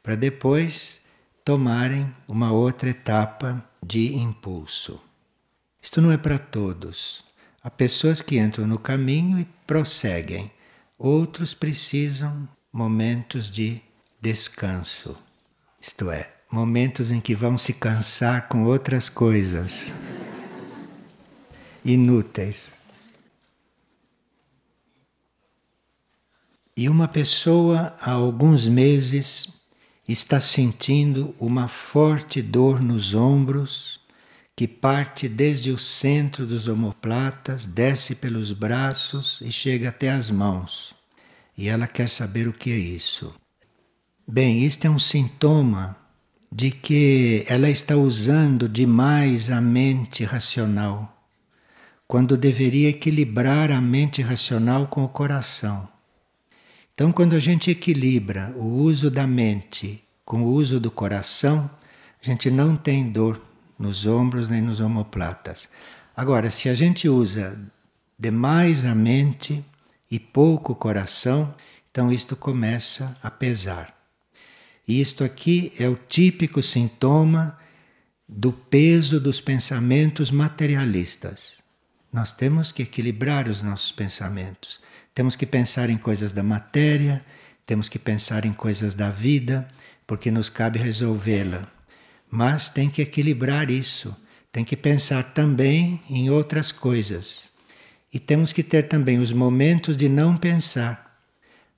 para 0.03 0.17
depois 0.17 1.03
tomarem 1.45 2.13
uma 2.27 2.51
outra 2.51 2.89
etapa 2.89 3.65
de 3.81 4.17
impulso. 4.17 5.01
Isto 5.83 6.01
não 6.01 6.13
é 6.13 6.17
para 6.17 6.39
todos. 6.39 7.25
Há 7.63 7.69
pessoas 7.69 8.23
que 8.23 8.39
entram 8.39 8.67
no 8.67 8.79
caminho 8.79 9.41
e 9.41 9.45
prosseguem. 9.67 10.51
Outros 10.97 11.55
precisam 11.55 12.49
momentos 12.73 13.51
de 13.51 13.83
descanso. 14.21 15.17
Isto 15.81 16.11
é, 16.13 16.33
momentos 16.51 17.11
em 17.11 17.21
que 17.21 17.35
vão 17.35 17.59
se 17.59 17.75
cansar 17.75 18.49
com 18.49 18.63
outras 18.65 19.09
coisas 19.09 19.93
inúteis. 21.85 22.75
E 26.77 26.89
uma 26.89 27.09
pessoa 27.09 27.97
há 28.01 28.13
alguns 28.13 28.67
meses 28.69 29.49
está 30.09 30.39
sentindo 30.41 31.35
uma 31.39 31.69
forte 31.69 32.41
dor 32.41 32.81
nos 32.81 33.15
ombros 33.15 34.02
que 34.55 34.69
parte 34.69 35.29
desde 35.29 35.71
o 35.71 35.79
centro 35.79 36.47
dos 36.47 36.69
omoplatas, 36.69 37.67
desce 37.67 38.15
pelos 38.15 38.53
braços 38.53 39.41
e 39.41 39.51
chega 39.51 39.89
até 39.89 40.11
as 40.11 40.31
mãos. 40.31 40.95
E 41.57 41.69
ela 41.69 41.87
quer 41.87 42.09
saber 42.09 42.47
o 42.49 42.53
que 42.53 42.71
é 42.71 42.77
isso. 42.77 43.35
Bem, 44.27 44.65
isto 44.65 44.87
é 44.87 44.91
um 44.91 44.99
sintoma 44.99 45.97
de 46.51 46.71
que 46.71 47.45
ela 47.49 47.71
está 47.71 47.97
usando 47.97 48.69
demais 48.69 49.51
a 49.51 49.61
mente 49.61 50.23
racional, 50.23 51.27
quando 52.07 52.37
deveria 52.37 52.91
equilibrar 52.91 53.71
a 53.71 53.81
mente 53.81 54.21
racional 54.21 54.87
com 54.87 55.03
o 55.03 55.09
coração. 55.09 55.89
Então, 56.93 57.11
quando 57.11 57.35
a 57.35 57.41
gente 57.41 57.71
equilibra 57.71 58.55
o 58.55 58.65
uso 58.65 59.11
da 59.11 59.27
mente 59.27 60.05
com 60.27 60.43
o 60.43 60.49
uso 60.49 60.79
do 60.79 60.91
coração, 60.91 61.71
a 62.23 62.25
gente 62.25 62.51
não 62.51 62.77
tem 62.77 63.11
dor 63.11 63.41
nos 63.83 64.07
ombros 64.07 64.49
nem 64.49 64.63
nos 64.63 64.79
omoplatas. 64.79 65.69
Agora, 66.17 66.51
se 66.51 66.69
a 66.69 66.75
gente 66.75 67.09
usa 67.09 67.59
demais 68.17 68.85
a 68.85 68.95
mente 68.95 69.65
e 70.09 70.21
pouco 70.21 70.73
o 70.73 70.77
coração, 70.77 71.53
então 71.91 72.13
isto 72.13 72.37
começa 72.37 73.17
a 73.21 73.31
pesar. 73.31 73.93
E 74.87 75.01
isto 75.01 75.25
aqui 75.25 75.73
é 75.79 75.89
o 75.89 75.97
típico 75.97 76.63
sintoma 76.63 77.59
do 78.29 78.53
peso 78.53 79.19
dos 79.19 79.41
pensamentos 79.41 80.31
materialistas. 80.31 81.63
Nós 82.13 82.31
temos 82.31 82.71
que 82.71 82.83
equilibrar 82.83 83.49
os 83.49 83.63
nossos 83.63 83.91
pensamentos. 83.91 84.81
Temos 85.13 85.35
que 85.35 85.45
pensar 85.45 85.91
em 85.91 85.99
coisas 85.99 86.33
da 86.33 86.43
matéria, 86.43 87.25
temos 87.67 87.89
que 87.89 87.99
pensar 87.99 88.45
em 88.45 88.53
coisas 88.53 88.95
da 88.95 89.11
vida, 89.11 89.69
porque 90.07 90.31
nos 90.31 90.49
cabe 90.49 90.79
resolvê-la. 90.79 91.69
Mas 92.35 92.71
tem 92.71 92.89
que 92.89 93.03
equilibrar 93.03 93.71
isso, 93.71 94.17
tem 94.51 94.65
que 94.65 94.75
pensar 94.75 95.35
também 95.35 96.01
em 96.09 96.31
outras 96.31 96.73
coisas. 96.73 97.53
E 98.11 98.19
temos 98.19 98.55
que 98.55 98.63
ter 98.63 98.85
também 98.85 99.19
os 99.19 99.31
momentos 99.31 99.99
de 99.99 100.09
não 100.09 100.35
pensar. 100.35 101.21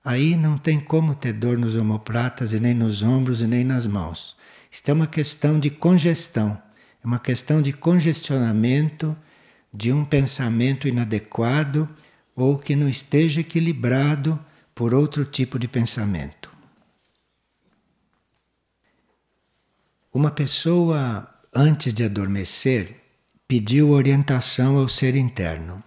Aí 0.05 0.36
não 0.36 0.57
tem 0.57 0.78
como 0.78 1.12
ter 1.12 1.32
dor 1.32 1.59
nos 1.59 1.74
omoplatas 1.74 2.52
e 2.52 2.61
nem 2.61 2.72
nos 2.72 3.02
ombros 3.02 3.42
e 3.42 3.48
nem 3.48 3.64
nas 3.64 3.84
mãos. 3.84 4.36
Isto 4.70 4.90
é 4.90 4.92
uma 4.92 5.09
questão 5.09 5.59
de 5.59 5.70
congestão, 5.70 6.57
é 7.02 7.07
uma 7.07 7.18
questão 7.18 7.61
de 7.61 7.72
congestionamento 7.72 9.16
de 9.72 9.92
um 9.92 10.05
pensamento 10.05 10.86
inadequado 10.86 11.88
ou 12.36 12.57
que 12.57 12.76
não 12.76 12.88
esteja 12.88 13.40
equilibrado 13.40 14.38
por 14.72 14.94
outro 14.94 15.24
tipo 15.24 15.59
de 15.59 15.66
pensamento. 15.66 16.53
Uma 20.16 20.30
pessoa, 20.30 21.28
antes 21.52 21.92
de 21.92 22.04
adormecer, 22.04 23.00
pediu 23.48 23.90
orientação 23.90 24.78
ao 24.78 24.88
ser 24.88 25.16
interno, 25.16 25.82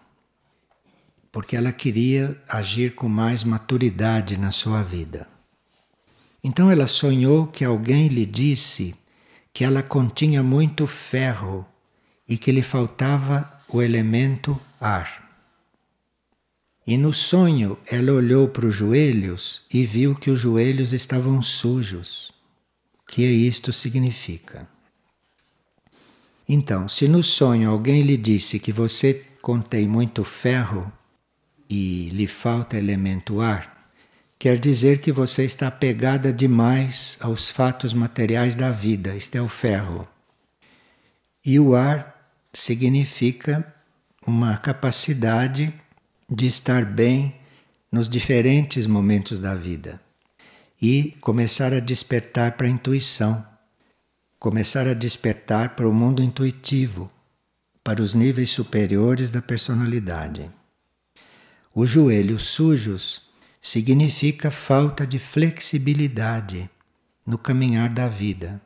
porque 1.31 1.55
ela 1.55 1.71
queria 1.71 2.37
agir 2.45 2.93
com 2.93 3.07
mais 3.07 3.45
maturidade 3.45 4.37
na 4.37 4.51
sua 4.51 4.83
vida. 4.83 5.29
Então 6.43 6.69
ela 6.69 6.87
sonhou 6.87 7.47
que 7.47 7.63
alguém 7.63 8.09
lhe 8.09 8.25
disse 8.25 8.93
que 9.53 9.63
ela 9.63 9.81
continha 9.81 10.43
muito 10.43 10.85
ferro 10.85 11.65
e 12.27 12.37
que 12.37 12.51
lhe 12.51 12.61
faltava 12.61 13.49
o 13.69 13.81
elemento 13.81 14.59
ar. 14.77 15.25
E 16.85 16.97
no 16.97 17.13
sonho 17.13 17.77
ela 17.89 18.11
olhou 18.11 18.49
para 18.49 18.65
os 18.65 18.75
joelhos 18.75 19.63
e 19.73 19.85
viu 19.85 20.13
que 20.13 20.29
os 20.29 20.37
joelhos 20.37 20.91
estavam 20.91 21.41
sujos 21.41 22.35
que 23.07 23.23
isto 23.23 23.71
significa. 23.71 24.67
Então, 26.47 26.87
se 26.87 27.07
no 27.07 27.23
sonho 27.23 27.69
alguém 27.69 28.01
lhe 28.01 28.17
disse 28.17 28.59
que 28.59 28.71
você 28.71 29.25
contém 29.41 29.87
muito 29.87 30.23
ferro 30.23 30.91
e 31.69 32.09
lhe 32.09 32.27
falta 32.27 32.77
elemento 32.77 33.39
ar, 33.41 33.89
quer 34.37 34.57
dizer 34.59 34.99
que 34.99 35.11
você 35.11 35.45
está 35.45 35.67
apegada 35.67 36.31
demais 36.31 37.17
aos 37.21 37.49
fatos 37.49 37.93
materiais 37.93 38.55
da 38.55 38.71
vida, 38.71 39.15
isto 39.15 39.35
é 39.35 39.41
o 39.41 39.47
ferro. 39.47 40.07
E 41.43 41.59
o 41.59 41.75
ar 41.75 42.31
significa 42.53 43.73
uma 44.25 44.57
capacidade 44.57 45.73
de 46.29 46.45
estar 46.45 46.83
bem 46.83 47.35
nos 47.89 48.09
diferentes 48.09 48.85
momentos 48.85 49.39
da 49.39 49.55
vida 49.55 50.06
e 50.81 51.15
começar 51.21 51.73
a 51.73 51.79
despertar 51.79 52.53
para 52.53 52.67
a 52.67 52.69
intuição, 52.69 53.45
começar 54.39 54.87
a 54.87 54.93
despertar 54.93 55.75
para 55.75 55.87
o 55.89 55.93
mundo 55.93 56.21
intuitivo, 56.21 57.11
para 57.83 58.01
os 58.01 58.13
níveis 58.13 58.51
superiores 58.51 59.31
da 59.31 59.41
personalidade. 59.41 60.51
Os 61.73 61.89
joelhos 61.89 62.43
sujos 62.43 63.21
significa 63.59 64.51
falta 64.51 65.05
de 65.05 65.19
flexibilidade 65.19 66.69
no 67.25 67.37
caminhar 67.37 67.89
da 67.89 68.07
vida. 68.07 68.61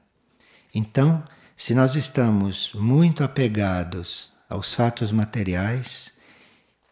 Então, 0.74 1.24
se 1.56 1.74
nós 1.74 1.96
estamos 1.96 2.74
muito 2.74 3.24
apegados 3.24 4.32
aos 4.50 4.74
fatos 4.74 5.12
materiais 5.12 6.14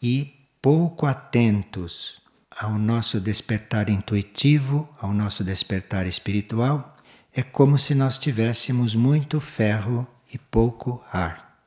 e 0.02 0.34
pouco 0.62 1.06
atentos 1.06 2.22
ao 2.60 2.78
nosso 2.78 3.22
despertar 3.22 3.90
intuitivo, 3.90 4.90
ao 5.00 5.14
nosso 5.14 5.46
despertar 5.46 6.06
espiritual, 6.06 6.98
é 7.34 7.42
como 7.42 7.80
se 7.80 7.96
nós 7.96 8.18
tivéssemos 8.18 8.94
muito 8.94 9.40
ferro 9.40 10.06
e 10.34 10.38
pouco 10.38 11.02
ar. 11.10 11.58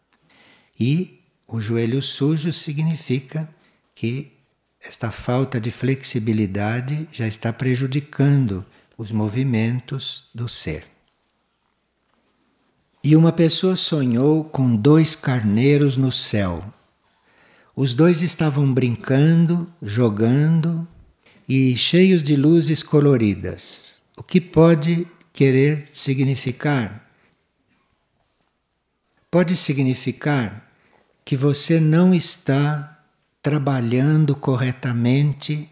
E 0.79 1.23
o 1.49 1.63
joelho 1.63 2.03
sujo 2.03 2.53
significa 2.53 3.49
que 3.95 4.33
esta 4.85 5.11
falta 5.11 5.59
de 5.59 5.71
flexibilidade 5.71 7.09
já 7.11 7.27
está 7.27 7.51
prejudicando 7.55 8.67
os 8.99 9.11
movimentos 9.11 10.29
do 10.35 10.47
ser. 10.47 10.87
E 13.03 13.17
uma 13.17 13.33
pessoa 13.33 13.77
sonhou 13.77 14.45
com 14.45 14.77
dois 14.77 15.17
carneiros 15.17 15.97
no 15.97 16.13
céu, 16.13 16.63
os 17.75 17.95
dois 17.95 18.23
estavam 18.23 18.73
brincando, 18.73 19.73
jogando 19.81 20.87
e 21.49 21.77
cheios 21.77 22.23
de 22.23 22.37
luzes 22.37 22.83
coloridas, 22.83 24.03
o 24.17 24.23
que 24.23 24.41
pode 24.41 25.07
querer 25.33 25.89
significar? 25.93 27.11
Pode 29.31 29.57
significar 29.57 30.71
que 31.25 31.37
você 31.37 31.81
não 31.81 32.15
está 32.15 33.03
trabalhando 33.43 34.37
corretamente 34.37 35.69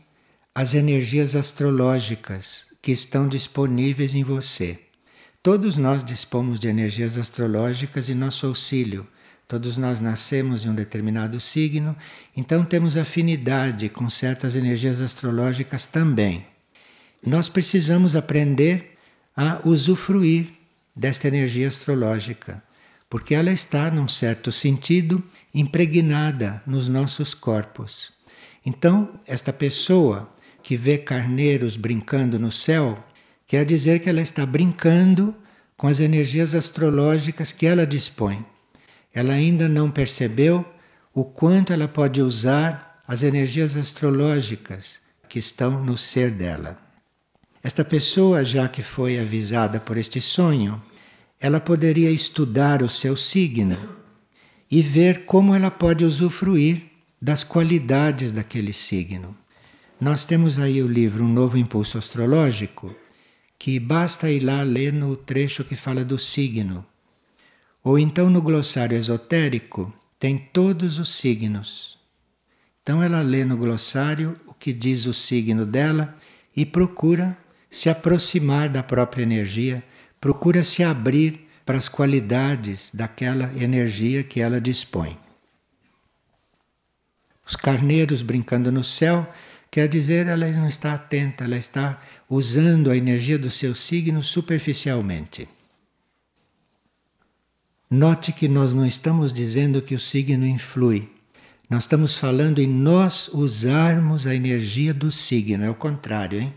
as 0.55 0.75
energias 0.75 1.37
astrológicas 1.37 2.67
que 2.83 2.91
estão 2.91 3.29
disponíveis 3.29 4.15
em 4.15 4.25
você. 4.25 4.81
Todos 5.43 5.77
nós 5.77 6.03
dispomos 6.03 6.59
de 6.59 6.69
energias 6.69 7.17
astrológicas 7.17 8.11
em 8.11 8.15
nosso 8.15 8.47
auxílio. 8.47 9.07
Todos 9.51 9.77
nós 9.77 9.99
nascemos 9.99 10.65
em 10.65 10.69
um 10.69 10.75
determinado 10.77 11.41
signo, 11.41 11.97
então 12.37 12.65
temos 12.65 12.97
afinidade 12.97 13.89
com 13.89 14.09
certas 14.09 14.55
energias 14.55 15.01
astrológicas 15.01 15.85
também. 15.85 16.47
Nós 17.21 17.49
precisamos 17.49 18.15
aprender 18.15 18.97
a 19.37 19.61
usufruir 19.65 20.53
desta 20.95 21.27
energia 21.27 21.67
astrológica, 21.67 22.63
porque 23.09 23.35
ela 23.35 23.51
está, 23.51 23.91
num 23.91 24.07
certo 24.07 24.53
sentido, 24.53 25.21
impregnada 25.53 26.63
nos 26.65 26.87
nossos 26.87 27.35
corpos. 27.35 28.13
Então, 28.65 29.19
esta 29.27 29.53
pessoa 29.53 30.33
que 30.63 30.77
vê 30.77 30.97
carneiros 30.97 31.77
brincando 31.77 32.39
no 32.39 32.53
céu, 32.53 33.05
quer 33.49 33.67
dizer 33.67 33.99
que 33.99 34.09
ela 34.09 34.23
está 34.23 34.47
brincando 34.47 35.35
com 35.77 35.89
as 35.89 35.99
energias 35.99 36.55
astrológicas 36.55 37.51
que 37.51 37.67
ela 37.67 37.85
dispõe. 37.85 38.47
Ela 39.13 39.35
ainda 39.35 39.69
não 39.69 39.91
percebeu 39.91 40.65
o 41.13 41.25
quanto 41.25 41.73
ela 41.73 41.89
pode 41.89 42.23
usar 42.23 43.03
as 43.07 43.23
energias 43.23 43.77
astrológicas 43.77 45.01
que 45.29 45.39
estão 45.39 45.85
no 45.85 45.99
ser 45.99 46.31
dela. 46.31 46.79
Esta 47.63 47.85
pessoa, 47.85 48.45
já 48.45 48.69
que 48.69 48.83
foi 48.83 49.19
avisada 49.19 49.81
por 49.81 49.97
este 49.97 50.21
sonho, 50.21 50.81
ela 51.41 51.61
poderia 51.61 52.11
estudar 52.11 52.83
o 52.83 52.89
seu 52.89 53.17
signo 53.17 53.77
e 54.71 54.81
ver 54.83 55.25
como 55.25 55.55
ela 55.55 55.71
pode 55.71 56.05
usufruir 56.05 56.83
das 57.21 57.45
qualidades 57.45 58.33
daquele 58.33 58.73
signo. 58.73 59.37
Nós 60.01 60.25
temos 60.25 60.59
aí 60.59 60.83
o 60.83 60.89
livro 60.89 61.25
Um 61.25 61.29
Novo 61.29 61.59
Impulso 61.59 61.99
Astrológico, 61.99 62.95
que 63.59 63.79
basta 63.79 64.31
ir 64.31 64.41
lá 64.41 64.63
ler 64.63 64.93
no 64.93 65.15
trecho 65.15 65.65
que 65.65 65.77
fala 65.77 66.03
do 66.03 66.19
signo. 66.19 66.87
Ou 67.83 67.99
então 67.99 68.29
no 68.29 68.43
glossário 68.43 68.97
esotérico 68.97 69.93
tem 70.19 70.37
todos 70.39 70.99
os 70.99 71.15
signos. 71.15 71.99
Então 72.83 73.03
ela 73.03 73.23
lê 73.23 73.45
no 73.45 73.57
glossário 73.57 74.37
o 74.47 74.55
que 74.55 74.73
diz 74.73 75.07
o 75.07 75.15
signo 75.15 75.65
dela 75.65 76.15
e 76.55 76.67
procura 76.67 77.37
se 77.69 77.89
aproximar 77.89 78.69
da 78.69 78.83
própria 78.83 79.23
energia, 79.23 79.83
procura 80.21 80.63
se 80.63 80.83
abrir 80.83 81.49
para 81.65 81.79
as 81.79 81.89
qualidades 81.89 82.91
daquela 82.93 83.51
energia 83.55 84.25
que 84.25 84.41
ela 84.41 84.61
dispõe. 84.61 85.17
Os 87.47 87.57
carneiros 87.57 88.23
brincando 88.23 88.71
no 88.71 88.85
céu 88.85 89.27
Quer 89.71 89.87
dizer, 89.87 90.27
ela 90.27 90.49
não 90.49 90.67
está 90.67 90.95
atenta, 90.95 91.45
ela 91.45 91.57
está 91.57 92.03
usando 92.29 92.91
a 92.91 92.97
energia 92.97 93.39
do 93.39 93.51
seu 93.51 93.73
signo 93.73 94.21
superficialmente. 94.21 95.49
Note 97.93 98.33
que 98.33 98.47
nós 98.47 98.73
não 98.73 98.87
estamos 98.87 99.33
dizendo 99.33 99.83
que 99.83 99.97
o 99.97 99.99
signo 99.99 100.47
influi. 100.47 101.11
Nós 101.69 101.83
estamos 101.83 102.17
falando 102.17 102.61
em 102.61 102.69
nós 102.69 103.27
usarmos 103.27 104.29
a 104.29 104.35
energia 104.35 104.95
do 104.95 105.11
signo, 105.11 105.65
é 105.65 105.69
o 105.69 105.75
contrário, 105.75 106.41
hein? 106.41 106.55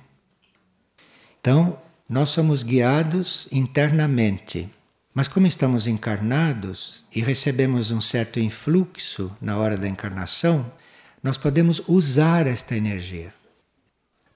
Então, 1.42 1.80
nós 2.08 2.30
somos 2.30 2.62
guiados 2.62 3.48
internamente. 3.52 4.70
Mas 5.12 5.28
como 5.28 5.48
estamos 5.48 5.88
encarnados 5.88 7.04
e 7.16 7.20
recebemos 7.20 7.90
um 7.90 8.00
certo 8.00 8.40
influxo 8.40 9.36
na 9.42 9.58
hora 9.58 9.76
da 9.76 9.88
encarnação, 9.88 10.72
nós 11.24 11.36
podemos 11.36 11.82
usar 11.88 12.46
esta 12.46 12.78
energia. 12.78 13.34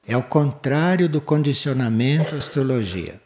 É 0.08 0.18
o 0.18 0.24
contrário 0.24 1.08
do 1.08 1.22
condicionamento 1.22 2.34
astrologia. 2.34 3.22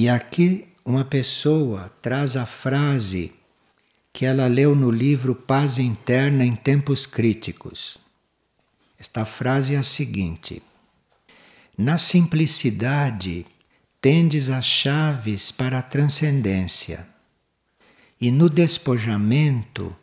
E 0.00 0.08
aqui 0.08 0.68
uma 0.84 1.04
pessoa 1.04 1.92
traz 2.00 2.36
a 2.36 2.46
frase 2.46 3.32
que 4.12 4.24
ela 4.24 4.46
leu 4.46 4.72
no 4.72 4.92
livro 4.92 5.34
Paz 5.34 5.76
Interna 5.76 6.44
em 6.44 6.54
Tempos 6.54 7.04
Críticos. 7.04 7.98
Esta 8.96 9.24
frase 9.24 9.74
é 9.74 9.78
a 9.78 9.82
seguinte: 9.82 10.62
Na 11.76 11.98
simplicidade 11.98 13.44
tendes 14.00 14.48
as 14.48 14.64
chaves 14.64 15.50
para 15.50 15.80
a 15.80 15.82
transcendência, 15.82 17.04
e 18.20 18.30
no 18.30 18.48
despojamento 18.48 19.96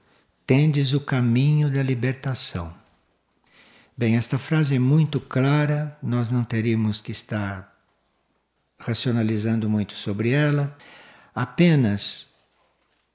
tendes 0.45 0.91
o 0.91 0.99
caminho 0.99 1.71
da 1.71 1.81
libertação. 1.81 2.73
Bem, 3.95 4.17
esta 4.17 4.37
frase 4.37 4.75
é 4.75 4.79
muito 4.79 5.21
clara, 5.21 5.97
nós 6.03 6.29
não 6.29 6.43
teríamos 6.43 6.99
que 6.99 7.13
estar 7.13 7.74
racionalizando 8.77 9.69
muito 9.69 9.93
sobre 9.93 10.31
ela, 10.31 10.75
apenas 11.33 12.33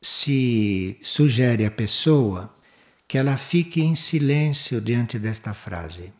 se 0.01 0.97
sugere 1.03 1.65
à 1.65 1.71
pessoa 1.71 2.55
que 3.07 3.19
ela 3.19 3.37
fique 3.37 3.81
em 3.81 3.95
silêncio 3.95 4.81
diante 4.81 5.19
desta 5.19 5.53
frase, 5.53 6.13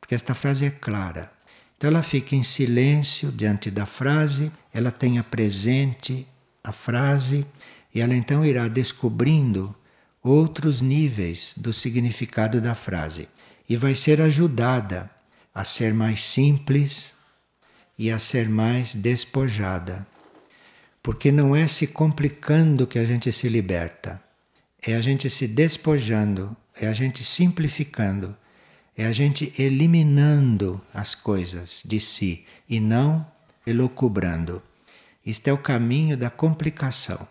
porque 0.00 0.14
esta 0.14 0.34
frase 0.34 0.64
é 0.64 0.70
clara. 0.70 1.30
Então 1.76 1.88
ela 1.88 2.02
fica 2.02 2.34
em 2.34 2.42
silêncio 2.42 3.30
diante 3.30 3.70
da 3.70 3.86
frase, 3.86 4.50
ela 4.72 4.90
tenha 4.90 5.22
presente 5.22 6.26
a 6.62 6.72
frase 6.72 7.46
e 7.94 8.00
ela 8.00 8.14
então 8.14 8.44
irá 8.44 8.68
descobrindo 8.68 9.74
outros 10.22 10.80
níveis 10.80 11.54
do 11.56 11.72
significado 11.72 12.60
da 12.60 12.74
frase 12.74 13.28
e 13.68 13.76
vai 13.76 13.94
ser 13.94 14.20
ajudada 14.20 15.10
a 15.54 15.64
ser 15.64 15.92
mais 15.92 16.22
simples 16.22 17.16
e 18.02 18.10
a 18.10 18.18
ser 18.18 18.48
mais 18.48 18.96
despojada. 18.96 20.04
Porque 21.00 21.30
não 21.30 21.54
é 21.54 21.68
se 21.68 21.86
complicando 21.86 22.84
que 22.84 22.98
a 22.98 23.04
gente 23.04 23.30
se 23.30 23.48
liberta, 23.48 24.20
é 24.84 24.96
a 24.96 25.00
gente 25.00 25.30
se 25.30 25.46
despojando, 25.46 26.56
é 26.74 26.88
a 26.88 26.92
gente 26.92 27.22
simplificando, 27.22 28.36
é 28.96 29.06
a 29.06 29.12
gente 29.12 29.52
eliminando 29.56 30.80
as 30.92 31.14
coisas 31.14 31.80
de 31.84 32.00
si 32.00 32.44
e 32.68 32.80
não 32.80 33.24
elocubrando. 33.64 34.60
Isto 35.24 35.46
é 35.46 35.52
o 35.52 35.58
caminho 35.58 36.16
da 36.16 36.28
complicação. 36.28 37.28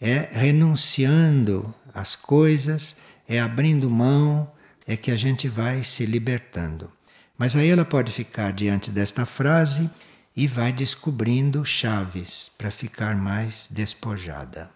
É 0.00 0.28
renunciando 0.32 1.72
as 1.94 2.16
coisas, 2.16 2.96
é 3.28 3.38
abrindo 3.38 3.88
mão, 3.88 4.50
é 4.88 4.96
que 4.96 5.12
a 5.12 5.16
gente 5.16 5.48
vai 5.48 5.84
se 5.84 6.04
libertando. 6.04 6.90
Mas 7.36 7.56
aí 7.56 7.68
ela 7.68 7.84
pode 7.84 8.12
ficar 8.12 8.52
diante 8.52 8.90
desta 8.90 9.26
frase 9.26 9.90
e 10.36 10.46
vai 10.46 10.72
descobrindo 10.72 11.64
chaves 11.64 12.50
para 12.56 12.70
ficar 12.70 13.16
mais 13.16 13.68
despojada. 13.70 14.70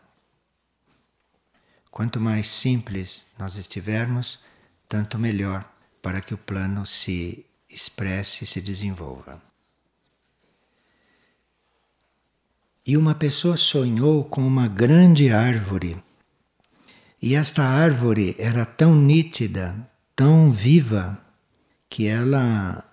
Quanto 1.91 2.21
mais 2.21 2.49
simples 2.49 3.27
nós 3.39 3.57
estivermos, 3.57 4.41
tanto 4.89 5.19
melhor 5.19 5.69
para 6.01 6.21
que 6.21 6.35
o 6.35 6.39
plano 6.39 6.85
se 6.87 7.45
expresse 7.69 8.45
e 8.45 8.47
se 8.47 8.61
desenvolva. 8.61 9.43
E 12.87 12.97
uma 12.97 13.15
pessoa 13.15 13.57
sonhou 13.57 14.25
com 14.25 14.47
uma 14.47 14.67
grande 14.69 15.31
árvore 15.31 16.03
e 17.21 17.35
esta 17.35 17.65
árvore 17.65 18.37
era 18.39 18.65
tão 18.65 18.95
nítida, 18.95 19.75
tão 20.15 20.53
viva, 20.53 21.21
que 21.89 22.07
ela 22.07 22.85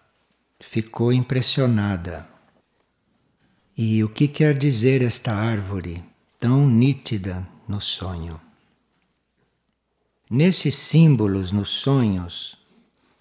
ficou 0.59 1.11
impressionada. 1.11 2.27
E 3.77 4.03
o 4.03 4.09
que 4.09 4.27
quer 4.27 4.57
dizer 4.57 5.01
esta 5.01 5.33
árvore 5.33 6.03
tão 6.39 6.67
nítida 6.67 7.47
no 7.67 7.81
sonho? 7.81 8.39
Nesses 10.29 10.75
símbolos 10.75 11.51
nos 11.51 11.69
sonhos, 11.69 12.57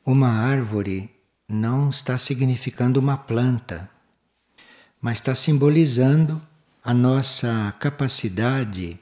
uma 0.07 0.29
árvore 0.29 1.11
não 1.49 1.91
está 1.91 2.17
significando 2.17 2.99
uma 2.99 3.17
planta, 3.17 3.91
mas 5.01 5.19
está 5.19 5.35
simbolizando 5.35 6.41
a 6.83 6.95
nossa 6.95 7.75
capacidade 7.79 8.99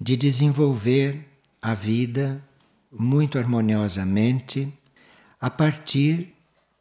de 0.00 0.16
desenvolver 0.16 1.28
a 1.60 1.74
vida 1.74 2.42
muito 2.90 3.38
harmoniosamente 3.38 4.72
a 5.42 5.50
partir 5.50 6.36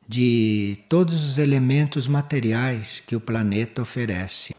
de 0.08 0.78
todos 0.88 1.24
os 1.24 1.40
elementos 1.40 2.08
materiais 2.08 3.00
que 3.00 3.16
o 3.16 3.20
planeta 3.20 3.82
oferece. 3.82 4.56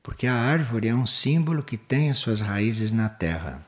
Porque 0.00 0.28
a 0.28 0.34
árvore 0.34 0.86
é 0.86 0.94
um 0.94 1.04
símbolo 1.04 1.60
que 1.60 1.76
tem 1.76 2.10
as 2.10 2.18
suas 2.18 2.40
raízes 2.40 2.92
na 2.92 3.08
terra. 3.08 3.66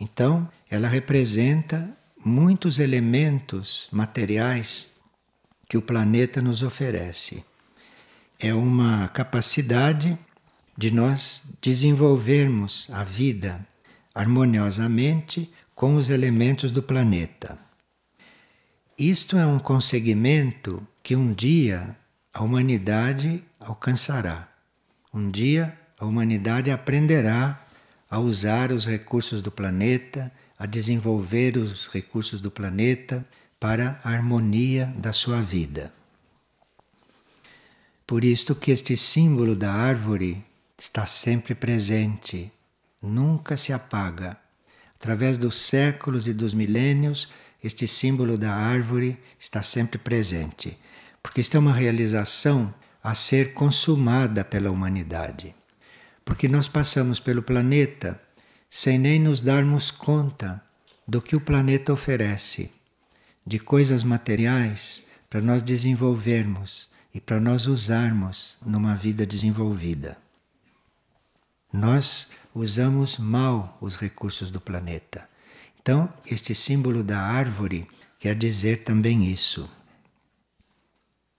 Então, 0.00 0.50
ela 0.68 0.88
representa 0.88 1.88
muitos 2.24 2.80
elementos 2.80 3.88
materiais 3.92 4.90
que 5.68 5.76
o 5.76 5.82
planeta 5.82 6.42
nos 6.42 6.64
oferece. 6.64 7.44
É 8.40 8.52
uma 8.52 9.06
capacidade 9.06 10.18
de 10.76 10.90
nós 10.90 11.44
desenvolvermos 11.62 12.88
a 12.92 13.04
vida 13.04 13.64
harmoniosamente 14.12 15.52
com 15.72 15.94
os 15.94 16.10
elementos 16.10 16.72
do 16.72 16.82
planeta. 16.82 17.67
Isto 18.98 19.36
é 19.38 19.46
um 19.46 19.60
conseguimento 19.60 20.84
que 21.04 21.14
um 21.14 21.32
dia 21.32 21.96
a 22.34 22.42
humanidade 22.42 23.44
alcançará. 23.60 24.48
Um 25.14 25.30
dia 25.30 25.78
a 26.00 26.04
humanidade 26.04 26.72
aprenderá 26.72 27.64
a 28.10 28.18
usar 28.18 28.72
os 28.72 28.88
recursos 28.88 29.40
do 29.40 29.52
planeta, 29.52 30.32
a 30.58 30.66
desenvolver 30.66 31.56
os 31.56 31.86
recursos 31.86 32.40
do 32.40 32.50
planeta 32.50 33.24
para 33.60 34.00
a 34.02 34.10
harmonia 34.10 34.92
da 34.96 35.12
sua 35.12 35.40
vida. 35.40 35.92
Por 38.04 38.24
isto 38.24 38.52
que 38.52 38.72
este 38.72 38.96
símbolo 38.96 39.54
da 39.54 39.72
árvore 39.72 40.44
está 40.76 41.06
sempre 41.06 41.54
presente, 41.54 42.50
nunca 43.00 43.56
se 43.56 43.72
apaga. 43.72 44.36
Através 44.96 45.38
dos 45.38 45.56
séculos 45.56 46.26
e 46.26 46.32
dos 46.32 46.52
milênios, 46.52 47.28
este 47.62 47.88
símbolo 47.88 48.38
da 48.38 48.54
árvore 48.54 49.18
está 49.38 49.62
sempre 49.62 49.98
presente, 49.98 50.78
porque 51.22 51.40
isto 51.40 51.56
é 51.56 51.60
uma 51.60 51.72
realização 51.72 52.72
a 53.02 53.14
ser 53.14 53.52
consumada 53.54 54.44
pela 54.44 54.70
humanidade. 54.70 55.54
Porque 56.24 56.46
nós 56.46 56.68
passamos 56.68 57.18
pelo 57.18 57.42
planeta 57.42 58.20
sem 58.70 58.98
nem 58.98 59.18
nos 59.18 59.40
darmos 59.40 59.90
conta 59.90 60.62
do 61.06 61.22
que 61.22 61.34
o 61.34 61.40
planeta 61.40 61.92
oferece, 61.92 62.70
de 63.46 63.58
coisas 63.58 64.04
materiais 64.04 65.04
para 65.30 65.40
nós 65.40 65.62
desenvolvermos 65.62 66.88
e 67.14 67.20
para 67.20 67.40
nós 67.40 67.66
usarmos 67.66 68.58
numa 68.64 68.94
vida 68.94 69.26
desenvolvida. 69.26 70.18
Nós 71.72 72.30
usamos 72.54 73.18
mal 73.18 73.76
os 73.80 73.96
recursos 73.96 74.50
do 74.50 74.60
planeta. 74.60 75.27
Então, 75.88 76.12
este 76.26 76.54
símbolo 76.54 77.02
da 77.02 77.18
árvore 77.18 77.88
quer 78.18 78.34
dizer 78.34 78.84
também 78.84 79.24
isso. 79.24 79.66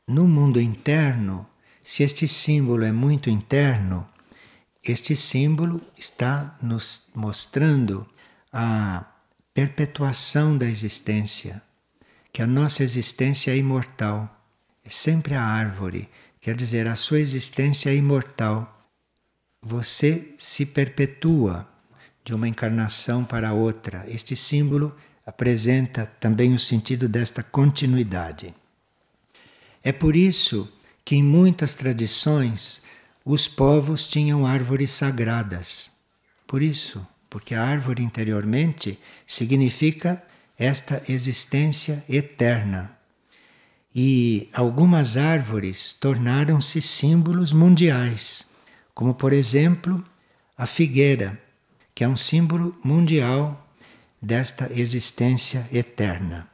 No 0.08 0.28
mundo 0.28 0.60
interno, 0.60 1.48
se 1.84 2.02
este 2.02 2.28
símbolo 2.28 2.84
é 2.84 2.92
muito 2.92 3.30
interno, 3.30 4.10
este 4.84 5.16
símbolo 5.16 5.80
está 5.96 6.58
nos 6.64 7.04
mostrando 7.14 8.10
a 8.52 9.06
perpetuação 9.54 10.58
da 10.58 10.66
existência, 10.66 11.62
que 12.34 12.42
a 12.42 12.48
nossa 12.48 12.84
existência 12.84 13.52
é 13.52 13.58
imortal. 13.58 14.36
É 14.84 14.90
sempre 14.90 15.36
a 15.36 15.44
árvore, 15.44 16.10
quer 16.42 16.56
dizer, 16.56 16.88
a 16.88 16.96
sua 16.96 17.20
existência 17.20 17.92
é 17.92 17.96
imortal. 17.96 18.90
Você 19.62 20.34
se 20.40 20.66
perpetua 20.66 21.70
de 22.24 22.34
uma 22.34 22.48
encarnação 22.48 23.24
para 23.24 23.54
outra. 23.54 24.06
Este 24.08 24.36
símbolo 24.36 24.96
apresenta 25.26 26.06
também 26.20 26.54
o 26.54 26.60
sentido 26.60 27.08
desta 27.08 27.44
continuidade. 27.44 28.54
É 29.84 29.92
por 29.92 30.16
isso 30.16 30.72
que 31.06 31.16
em 31.16 31.24
muitas 31.24 31.74
tradições 31.74 32.84
os 33.24 33.48
povos 33.48 34.08
tinham 34.08 34.46
árvores 34.46 34.92
sagradas. 34.92 35.92
Por 36.48 36.62
isso, 36.62 37.06
porque 37.30 37.54
a 37.54 37.64
árvore 37.64 38.04
interiormente 38.04 39.00
significa 39.26 40.22
esta 40.58 41.02
existência 41.08 42.04
eterna. 42.10 42.92
E 43.96 44.50
algumas 44.54 45.16
árvores 45.16 45.94
tornaram-se 45.94 46.82
símbolos 46.82 47.54
mundiais, 47.54 48.46
como 48.94 49.14
por 49.14 49.32
exemplo 49.32 50.04
a 50.58 50.66
figueira, 50.66 51.42
que 52.00 52.04
é 52.06 52.08
um 52.08 52.16
símbolo 52.16 52.74
mundial 52.82 53.70
desta 54.22 54.72
existência 54.74 55.68
eterna. 55.70 56.48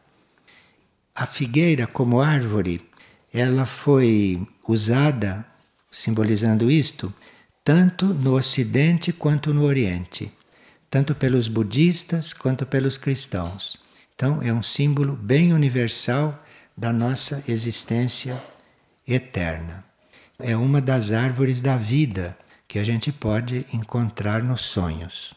A 1.14 1.28
figueira 1.28 1.86
como 1.86 2.20
árvore, 2.20 2.84
ela 3.32 3.68
foi 3.68 4.44
usada 4.68 5.46
simbolizando 5.92 6.72
isto, 6.72 7.14
tanto 7.64 8.08
no 8.08 8.36
Ocidente 8.36 9.14
quanto 9.14 9.54
no 9.54 9.66
Oriente, 9.66 10.34
tanto 10.90 11.14
pelos 11.14 11.48
budistas 11.48 12.34
quanto 12.34 12.66
pelos 12.66 12.98
cristãos. 12.98 13.78
Então, 14.16 14.42
é 14.42 14.52
um 14.52 14.64
símbolo 14.64 15.16
bem 15.16 15.54
universal 15.54 16.44
da 16.76 16.92
nossa 16.92 17.44
existência 17.48 18.36
eterna. 19.08 19.86
É 20.40 20.58
uma 20.58 20.82
das 20.82 21.12
árvores 21.12 21.62
da 21.62 21.78
vida 21.78 22.36
que 22.76 22.80
a 22.80 22.84
gente 22.84 23.10
pode 23.10 23.66
encontrar 23.72 24.44
nos 24.44 24.60
sonhos. 24.60 25.34